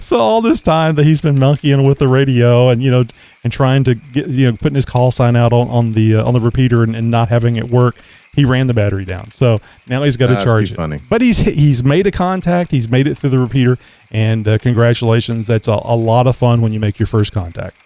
[0.00, 3.04] so all this time that he's been monkeying with the radio and you know
[3.44, 6.24] and trying to get you know putting his call sign out on, on the uh,
[6.24, 7.96] on the repeater and, and not having it work
[8.34, 9.58] he ran the battery down so
[9.88, 10.98] now he's got to charge it funny.
[11.08, 13.78] but he's he's made a contact he's made it through the repeater
[14.10, 17.76] and uh, congratulations that's a, a lot of fun when you make your first contact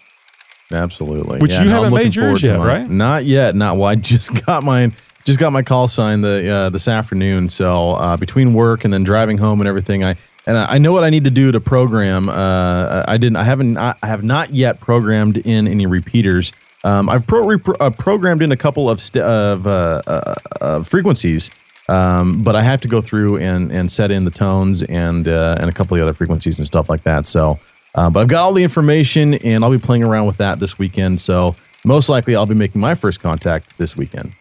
[0.71, 1.39] Absolutely.
[1.39, 2.67] Which you haven't made yours yet, mine.
[2.67, 2.89] right?
[2.89, 3.55] Not yet.
[3.55, 3.89] Not well.
[3.89, 4.95] I just got mine.
[5.23, 7.49] Just got my call sign the uh, this afternoon.
[7.49, 10.15] So uh, between work and then driving home and everything, I
[10.45, 12.29] and I know what I need to do to program.
[12.29, 13.37] Uh, I didn't.
[13.37, 13.77] I haven't.
[13.77, 16.51] I have not yet programmed in any repeaters.
[16.83, 20.83] Um, I've pro- repro- uh, programmed in a couple of st- of uh, uh, uh,
[20.83, 21.49] frequencies.
[21.89, 25.57] Um, but I have to go through and, and set in the tones and uh,
[25.59, 27.27] and a couple of other frequencies and stuff like that.
[27.27, 27.59] So,
[27.93, 31.19] but I've got all the information and I'll be playing around with that this weekend.
[31.19, 34.33] So most likely I'll be making my first contact this weekend.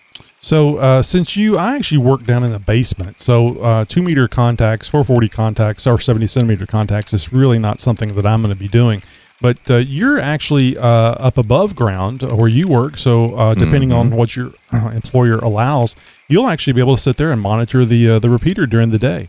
[0.45, 3.20] So uh, since you, I actually work down in the basement.
[3.20, 8.09] So uh, two meter contacts, 440 contacts, or 70 centimeter contacts is really not something
[8.14, 9.03] that I'm going to be doing.
[9.40, 12.99] But uh, you're actually uh, up above ground where you work.
[12.99, 14.16] So uh, depending on Mhm.
[14.16, 15.95] what your uh, employer allows,
[16.28, 18.99] you'll actually be able to sit there and monitor the uh, the repeater during the
[18.99, 19.28] day,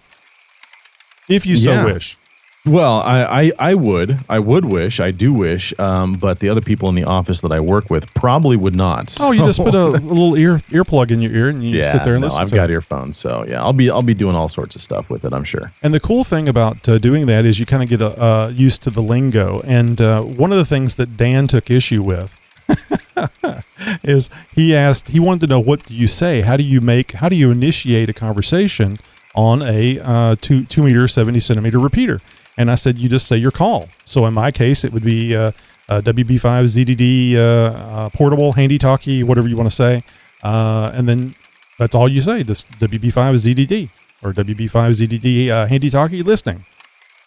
[1.30, 1.86] if you so Yeah.
[1.86, 2.18] wish.
[2.66, 4.20] Well, I, I, I would.
[4.30, 5.02] I would wish.
[5.02, 5.78] I do wish.
[5.78, 9.18] Um, but the other people in the office that I work with probably would not.
[9.20, 12.06] Oh, you just put a, little ear earplug in your ear and you yeah, sit
[12.06, 12.42] there and no, listen.
[12.42, 12.74] I've got it.
[12.74, 15.34] earphones, so yeah, I'll be I'll be doing all sorts of stuff with it.
[15.34, 15.74] I'm sure.
[15.82, 18.82] And the cool thing about uh, doing that is you kind of get uh, used
[18.84, 19.60] to the lingo.
[19.66, 22.40] And uh, one of the things that Dan took issue with
[24.04, 26.42] is he asked, he wanted to know what do you say?
[26.42, 29.00] How do you make, how do you initiate a conversation
[29.36, 32.22] on a uh, two two meter seventy centimeter repeater?
[32.58, 33.88] And I said, you just say your call.
[34.06, 35.52] So in my case, it would be uh,
[35.90, 40.04] uh, WB5 ZDD uh, uh, portable, handy talkie, whatever you want to say.
[40.44, 41.34] Uh, and then
[41.80, 42.44] that's all you say.
[42.44, 43.12] This WB5
[43.56, 43.90] ZDD
[44.24, 44.70] or WB5
[45.08, 46.64] ZDD uh, handy talkie listening.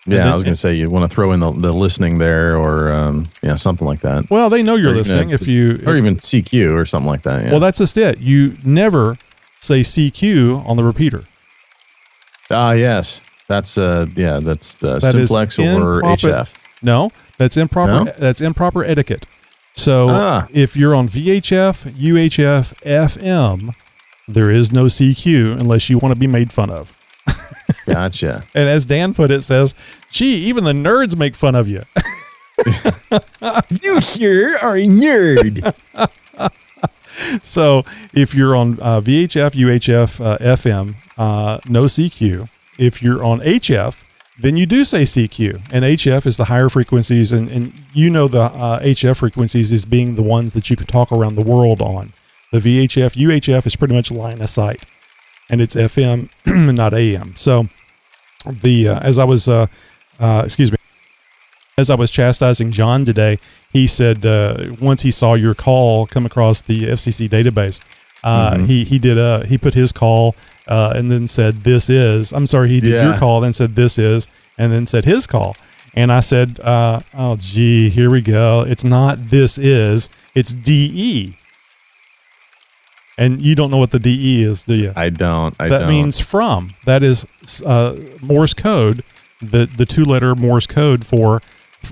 [0.08, 2.18] Yeah, then- I was going to say you want to throw in the, the listening
[2.18, 4.30] there, or um, yeah, something like that.
[4.30, 7.08] Well, they know you're Or, know, listening if just- you- or even CQ or something
[7.08, 7.42] like that.
[7.44, 7.50] Yeah.
[7.50, 8.18] Well, that's just it.
[8.20, 9.16] You never
[9.58, 11.24] say CQ on the repeater.
[12.52, 16.54] ah yes, that's uh yeah, that's uh, That simplex or improper- HF.
[16.82, 18.04] No, that's improper.
[18.04, 18.12] No?
[18.18, 19.26] That's improper etiquette.
[19.74, 20.46] So Ah.
[20.52, 23.74] if you're on VHF, UHF, FM,
[24.26, 26.92] there is no CQ unless you want to be made fun of.
[27.86, 28.42] Gotcha.
[28.54, 29.74] And as Dan put it, says,
[30.10, 31.82] "Gee, even the nerds make fun of you."
[33.82, 35.74] you sure are a nerd.
[37.42, 37.84] so
[38.14, 42.48] if you're on uh, VHF, UHF, uh, FM, uh, no CQ.
[42.78, 44.02] If you're on HF,
[44.38, 48.28] then you do say CQ, and HF is the higher frequencies, and, and you know
[48.28, 51.80] the uh, HF frequencies as being the ones that you can talk around the world
[51.80, 52.12] on.
[52.52, 54.84] The VHF, UHF is pretty much line of sight,
[55.48, 57.34] and it's FM, and not AM.
[57.36, 57.66] So
[58.44, 59.66] the uh, as I was, uh,
[60.20, 60.76] uh, excuse me,
[61.78, 63.38] as I was chastising John today,
[63.72, 67.80] he said uh, once he saw your call come across the FCC database,
[68.22, 68.66] uh, Mhm.
[68.66, 70.34] he he did uh, he put his call
[70.68, 72.32] uh, and then said this is.
[72.32, 75.56] I'm sorry, he did your call, then said this is, and then said his call.
[75.94, 78.64] And I said, uh, oh gee, here we go.
[78.68, 80.10] It's not this is.
[80.34, 81.36] It's DE.
[83.18, 84.92] And you don't know what the DE is, do you?
[84.94, 85.56] I don't.
[85.58, 85.88] I that don't.
[85.88, 86.74] means from.
[86.84, 87.24] That is
[87.64, 89.02] uh, Morse code,
[89.40, 91.40] the the two letter Morse code for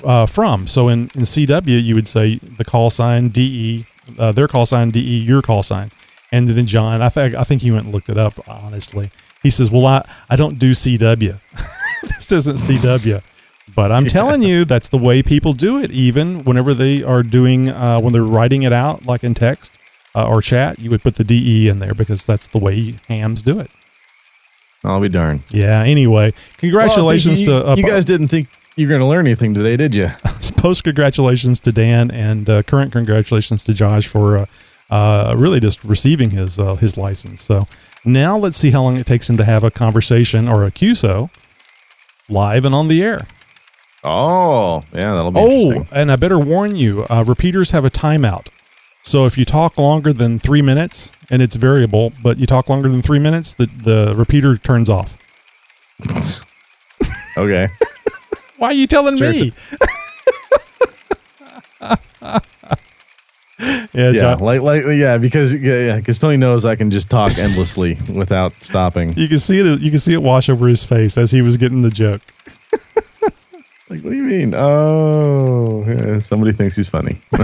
[0.02, 0.66] uh, from.
[0.66, 3.86] So in, in CW, you would say the call sign DE,
[4.18, 5.90] uh, their call sign DE, your call sign,
[6.34, 7.00] and then John.
[7.00, 8.34] I think I think he went and looked it up.
[8.48, 9.10] Honestly,
[9.42, 11.38] he says, "Well, I I don't do CW.
[12.02, 13.22] this isn't CW."
[13.74, 15.90] But I'm telling you, that's the way people do it.
[15.90, 19.78] Even whenever they are doing, uh, when they're writing it out, like in text
[20.14, 23.42] uh, or chat, you would put the DE in there because that's the way hams
[23.42, 23.70] do it.
[24.82, 25.44] I'll be darned.
[25.50, 25.82] Yeah.
[25.82, 28.04] Anyway, congratulations Well, think to uh, you, you guys.
[28.04, 30.10] Didn't think you're going to learn anything today, did you?
[30.56, 34.36] post congratulations to Dan and uh, current congratulations to Josh for
[34.90, 37.42] uh, really just receiving his uh, his license.
[37.42, 37.66] So
[38.04, 41.30] now let's see how long it takes him to have a conversation or a QSO
[42.28, 43.26] live and on the air.
[44.06, 48.48] Oh, yeah, that'll be Oh, and I better warn you, uh, repeaters have a timeout.
[49.02, 52.88] So if you talk longer than three minutes, and it's variable, but you talk longer
[52.90, 55.16] than three minutes, the, the repeater turns off.
[57.36, 57.66] Okay.
[58.58, 59.28] Why are you telling Sure.
[59.32, 59.52] me?
[63.94, 67.08] yeah, yeah, John, like like yeah, because yeah, yeah, because Tony knows I can just
[67.08, 69.16] talk endlessly without stopping.
[69.16, 69.80] you can see it.
[69.80, 72.20] You can see it wash over his face as he was getting the joke.
[73.90, 74.54] Like, what do you mean?
[74.56, 77.20] Oh, yeah, somebody thinks he's funny.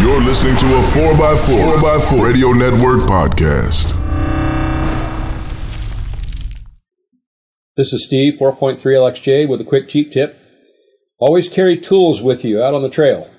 [0.00, 3.97] You're listening to a 4x4, 4x4 Radio Network podcast.
[7.78, 10.36] This is Steve, 4.3 LXJ, with a quick Jeep tip.
[11.20, 13.30] Always carry tools with you out on the trail.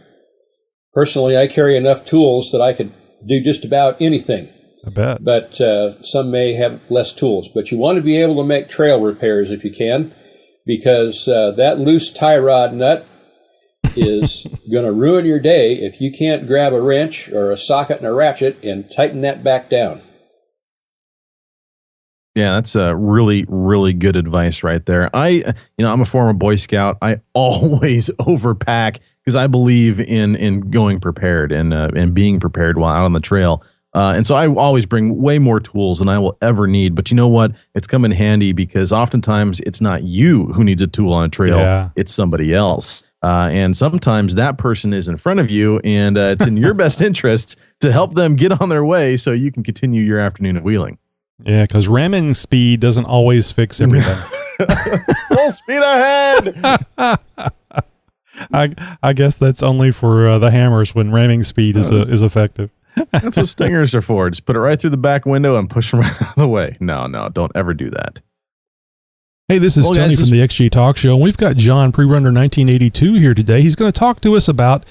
[0.94, 2.94] Personally, I carry enough tools that I could
[3.28, 4.48] do just about anything.
[4.88, 5.26] I bet.
[5.26, 7.50] But uh, some may have less tools.
[7.54, 10.16] But you want to be able to make trail repairs if you can,
[10.66, 13.06] because uh, that loose tie rod nut
[13.98, 17.98] is going to ruin your day if you can't grab a wrench or a socket
[17.98, 20.02] and a ratchet and tighten that back down.
[22.40, 25.10] Yeah, that's a really, really good advice right there.
[25.14, 25.44] I, you
[25.80, 26.98] know, I'm a former Boy Scout.
[27.02, 32.78] I always overpack because I believe in in going prepared and uh, and being prepared
[32.78, 33.62] while out on the trail.
[33.94, 36.96] Uh, and so I always bring way more tools than I will ever need.
[36.96, 37.52] But you know what?
[37.76, 41.30] It's come in handy because oftentimes it's not you who needs a tool on a
[41.30, 41.90] trail; Yeah.
[41.98, 43.04] it's somebody else.
[43.22, 46.74] Uh, and sometimes that person is in front of you, and uh, it's in your
[46.84, 50.56] best interest to help them get on their way so you can continue your afternoon
[50.56, 50.98] of wheeling.
[51.44, 54.18] Yeah, because ramming speed doesn't always fix everything.
[55.30, 56.88] Full speed ahead.
[58.54, 58.74] I
[59.04, 62.70] I guess that's only for uh, the hammers when ramming speed is uh, is effective.
[63.12, 64.30] That's what stingers are for.
[64.30, 66.48] Just put it right through the back window and push them right out of the
[66.48, 66.78] way.
[66.80, 68.22] No, no, don't ever do that.
[69.48, 71.92] Hey, this is Well, Tony guys, from the XJ Talk Show, and we've got John
[71.92, 73.62] Prerunner 1982 here today.
[73.62, 74.86] He's going to talk to us about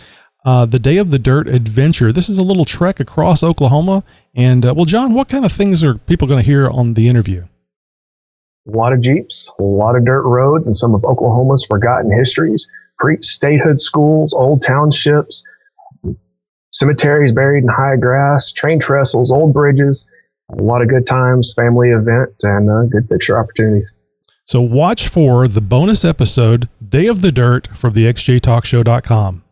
[0.49, 2.13] uh, the Day of the Dirt adventure.
[2.13, 4.03] This is a little trek across Oklahoma,
[4.35, 7.09] and uh, well, John, what kind of things are people going to hear on the
[7.09, 7.45] interview?
[8.69, 12.69] a lot of Jeeps, a lot of dirt roads, and some of Oklahoma's forgotten histories,
[12.99, 15.45] pre statehood schools, old townships,
[16.73, 20.09] cemeteries buried in high grass, train trestles, old bridges,
[20.51, 23.95] a lot of good times, family event, and uh, good picture opportunities.
[24.45, 29.45] So watch for the bonus episode, Day of the Dirt, from the XJTalkshow.com.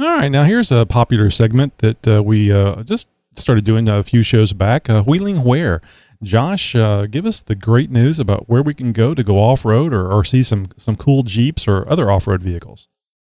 [0.00, 4.04] All right, now here's a popular segment that uh, we uh, just started doing a
[4.04, 5.80] few shows back, uh, Wheeling Where.
[6.22, 9.64] Josh, uh, give us the great news about where we can go to go off
[9.64, 12.86] road or, or see some some cool Jeeps or other off road vehicles.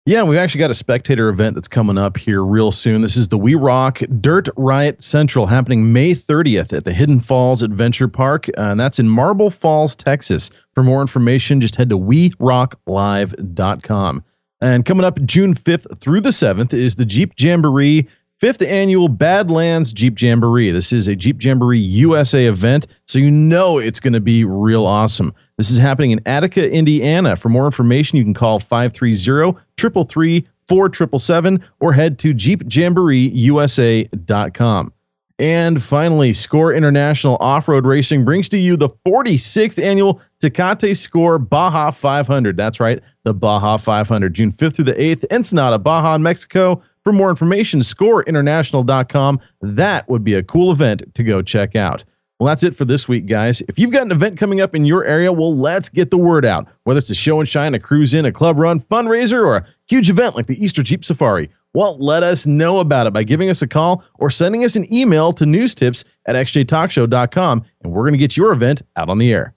[0.06, 3.02] Yeah, we've actually got a spectator event that's coming up here real soon.
[3.02, 7.62] This is the We Rock Dirt Riot Central happening May 30th at the Hidden Falls
[7.62, 10.50] Adventure Park, uh, and that's in Marble Falls, Texas.
[10.74, 14.24] For more information, just head to werocklive.com.
[14.60, 18.08] And coming up June 5th through the 7th is the Jeep Jamboree
[18.40, 20.70] fifth annual Badlands Jeep Jamboree.
[20.72, 24.86] This is a Jeep Jamboree USA event, so you know it's going to be real
[24.86, 25.34] awesome.
[25.58, 27.36] This is happening in Attica, Indiana.
[27.36, 34.94] For more information, you can call 530 333 4777 or head to jeepjamboreeusa.com.
[35.40, 41.38] And finally, Score International Off Road Racing brings to you the 46th annual Tecate Score
[41.38, 42.58] Baja 500.
[42.58, 46.82] That's right, the Baja 500, June 5th through the 8th, Ensenada, Baja, Mexico.
[47.04, 49.40] For more information, scoreinternational.com.
[49.62, 52.04] That would be a cool event to go check out.
[52.40, 53.62] Well, that's it for this week, guys.
[53.62, 56.46] If you've got an event coming up in your area, well, let's get the word
[56.46, 56.68] out.
[56.84, 59.66] Whether it's a show and shine, a cruise in, a club run, fundraiser, or a
[59.88, 63.50] huge event like the Easter Jeep Safari, well, let us know about it by giving
[63.50, 68.14] us a call or sending us an email to newstips at xjtalkshow.com, and we're going
[68.14, 69.56] to get your event out on the air.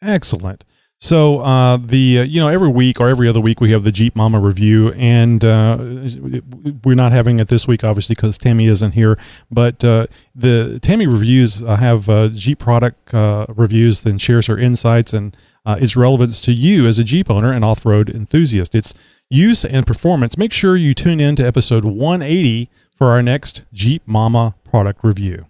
[0.00, 0.64] Excellent.
[1.00, 3.92] So uh, the uh, you know every week or every other week we have the
[3.92, 5.78] Jeep Mama review, and uh,
[6.84, 9.16] we're not having it this week obviously because Tammy isn't here.
[9.48, 15.12] But uh, the Tammy reviews uh, have uh, Jeep product reviews, then shares her insights
[15.12, 15.36] and
[15.66, 18.74] its relevance to you as a Jeep owner and off-road enthusiast.
[18.74, 18.94] Its
[19.28, 20.38] use and performance.
[20.38, 25.47] Make sure you tune in to episode 180 for our next Jeep Mama product review.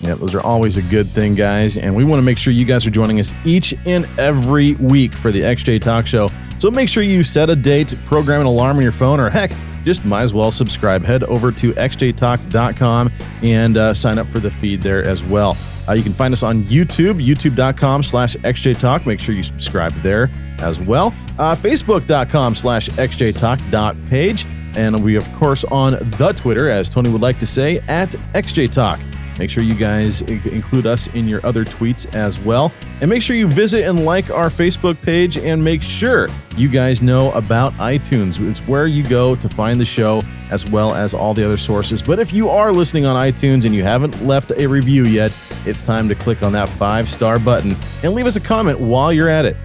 [0.00, 1.76] Yeah, those are always a good thing, guys.
[1.76, 5.12] And we want to make sure you guys are joining us each and every week
[5.12, 6.28] for the XJ Talk Show.
[6.58, 9.52] So make sure you set a date, program an alarm on your phone, or heck,
[9.84, 11.02] just might as well subscribe.
[11.02, 13.12] Head over to xjtalk.com
[13.42, 15.56] and uh, sign up for the feed there as well.
[15.88, 19.06] Uh, you can find us on YouTube, youtube.com slash xjtalk.
[19.06, 21.14] Make sure you subscribe there as well.
[21.38, 24.46] Uh, Facebook.com slash xjtalk.page.
[24.76, 29.00] And we, of course, on the Twitter, as Tony would like to say, at xjtalk.
[29.38, 32.72] Make sure you guys include us in your other tweets as well.
[33.00, 37.02] And make sure you visit and like our Facebook page and make sure you guys
[37.02, 38.40] know about iTunes.
[38.40, 42.00] It's where you go to find the show as well as all the other sources.
[42.00, 45.32] But if you are listening on iTunes and you haven't left a review yet,
[45.66, 49.12] it's time to click on that five star button and leave us a comment while
[49.12, 49.56] you're at it.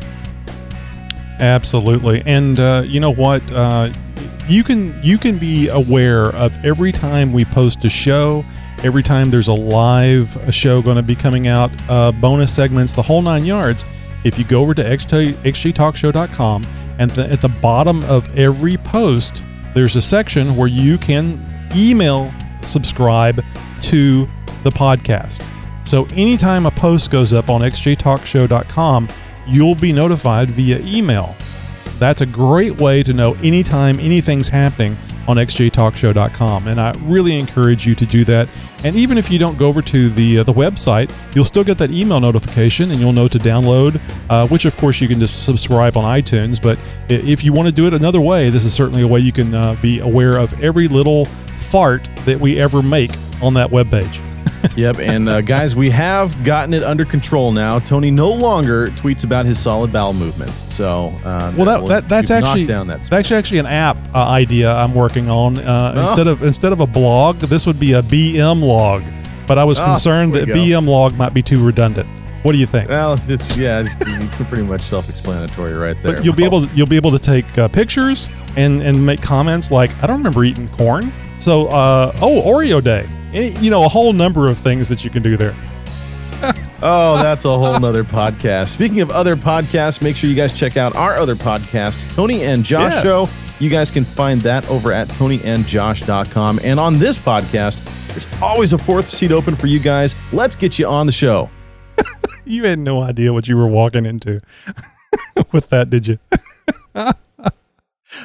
[1.40, 3.52] Absolutely, and uh, you know what?
[3.52, 3.92] Uh,
[4.48, 8.44] you can you can be aware of every time we post a show,
[8.84, 13.02] every time there's a live show going to be coming out, uh, bonus segments, the
[13.02, 13.86] whole nine yards.
[14.24, 16.68] If you go over to xjtalkshow.com
[17.00, 21.44] and the, at the bottom of every post, there's a section where you can
[21.76, 23.44] email subscribe
[23.82, 24.28] to
[24.64, 25.48] the podcast.
[25.86, 29.08] So anytime a post goes up on xjtalkshow.com,
[29.48, 31.36] you'll be notified via email.
[31.98, 34.96] That's a great way to know anytime anything's happening
[35.28, 38.50] on xjtalkshow.com, and I really encourage you to do that.
[38.84, 41.78] And even if you don't go over to the uh, the website, you'll still get
[41.78, 44.02] that email notification, and you'll know to download.
[44.30, 46.62] Uh, which, of course, you can just subscribe on iTunes.
[46.62, 49.32] But if you want to do it another way, this is certainly a way you
[49.32, 53.12] can uh, be aware of every little fart that we ever make
[53.42, 54.31] on that webpage.
[54.76, 57.80] Yep, and uh, guys, we have gotten it under control now.
[57.80, 60.64] Tony no longer tweets about his solid bowel movements.
[60.74, 62.98] So, uh, Well, that, we'll- that that's actually down that.
[63.04, 65.58] that's actually actually an app uh, idea I'm working on.
[65.58, 66.02] Uh, Oh.
[66.02, 69.04] Instead of instead of a blog, this would be a BM log.
[69.48, 70.48] But I was Ah, concerned that.
[70.48, 72.08] BM log might be too redundant.
[72.44, 72.90] What do you think?
[72.90, 76.14] Well, it's yeah, it's pretty much self-explanatory right there.
[76.16, 79.22] But you'll be able to, you'll be able to take uh, pictures and and make
[79.22, 81.12] comments like I don't remember eating corn.
[81.38, 85.10] So uh, oh Oreo day, Eh, you know a whole number of things that you
[85.10, 85.56] can do there.
[86.84, 88.70] Oh, that's a whole nother podcast.
[88.70, 92.64] Speaking of other podcasts, make sure you guys check out our other podcast, Tony and
[92.64, 93.04] Josh Yes.
[93.04, 93.28] Show.
[93.64, 96.60] You guys can find that over at tonyandjosh.com.
[96.64, 100.16] And on this podcast, there's always a fourth seat open for you guys.
[100.34, 101.52] Let's get you on the show.
[102.46, 104.42] you had no idea what you were walking into
[105.52, 106.18] with that, did you?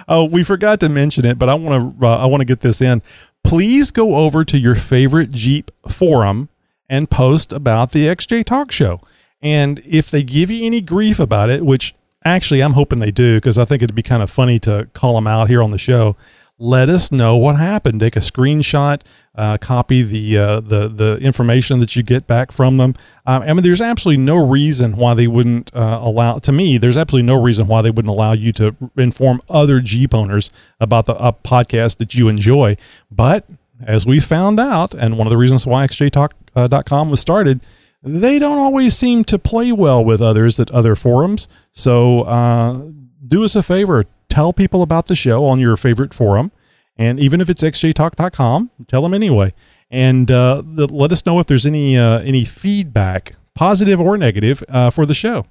[0.09, 2.61] oh, we forgot to mention it, but I want to uh, I want to get
[2.61, 3.03] this in.
[3.47, 6.49] Please go over to your favorite Jeep forum
[6.88, 9.01] and post about the XJ Talk Show.
[9.40, 11.94] And if they give you any grief about it, which
[12.24, 15.14] actually I'm hoping they do because I think it'd be kind of funny to call
[15.14, 16.16] them out here on the show
[16.59, 18.01] let us know what happened.
[18.01, 19.03] Take a screenshot,
[19.35, 22.95] uh, copy the uh, the the information that you get back from them.
[23.27, 26.39] Um, I mean, there's absolutely no reason why they wouldn't uh, allow.
[26.39, 30.15] To me, there's absolutely no reason why they wouldn't allow you to inform other Jeep
[30.15, 30.51] owners
[30.81, 32.77] about the podcast that you enjoy.
[33.11, 33.47] But
[33.85, 37.61] as we found out, and one of the reasons why XJTalk.com uh, was started,
[38.03, 41.49] they don't always seem to play well with others at other forums.
[41.73, 42.81] So uh,
[43.27, 46.53] do us a favor, tell people about the show on your favorite forum.
[46.97, 49.53] And even if it's xjtalk.com, tell them anyway.
[49.91, 54.91] And uh, let us know if there's any uh, any feedback, positive or negative, uh,
[54.91, 55.45] for the show.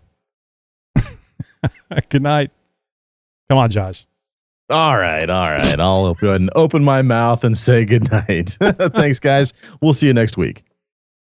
[2.09, 2.51] Good night.
[3.49, 4.05] Come on, Josh.
[4.69, 5.79] All right, all right.
[5.79, 8.57] I'll go ahead and open my mouth and say good night.
[8.61, 9.53] Thanks, guys.
[9.79, 10.63] We'll see you next week.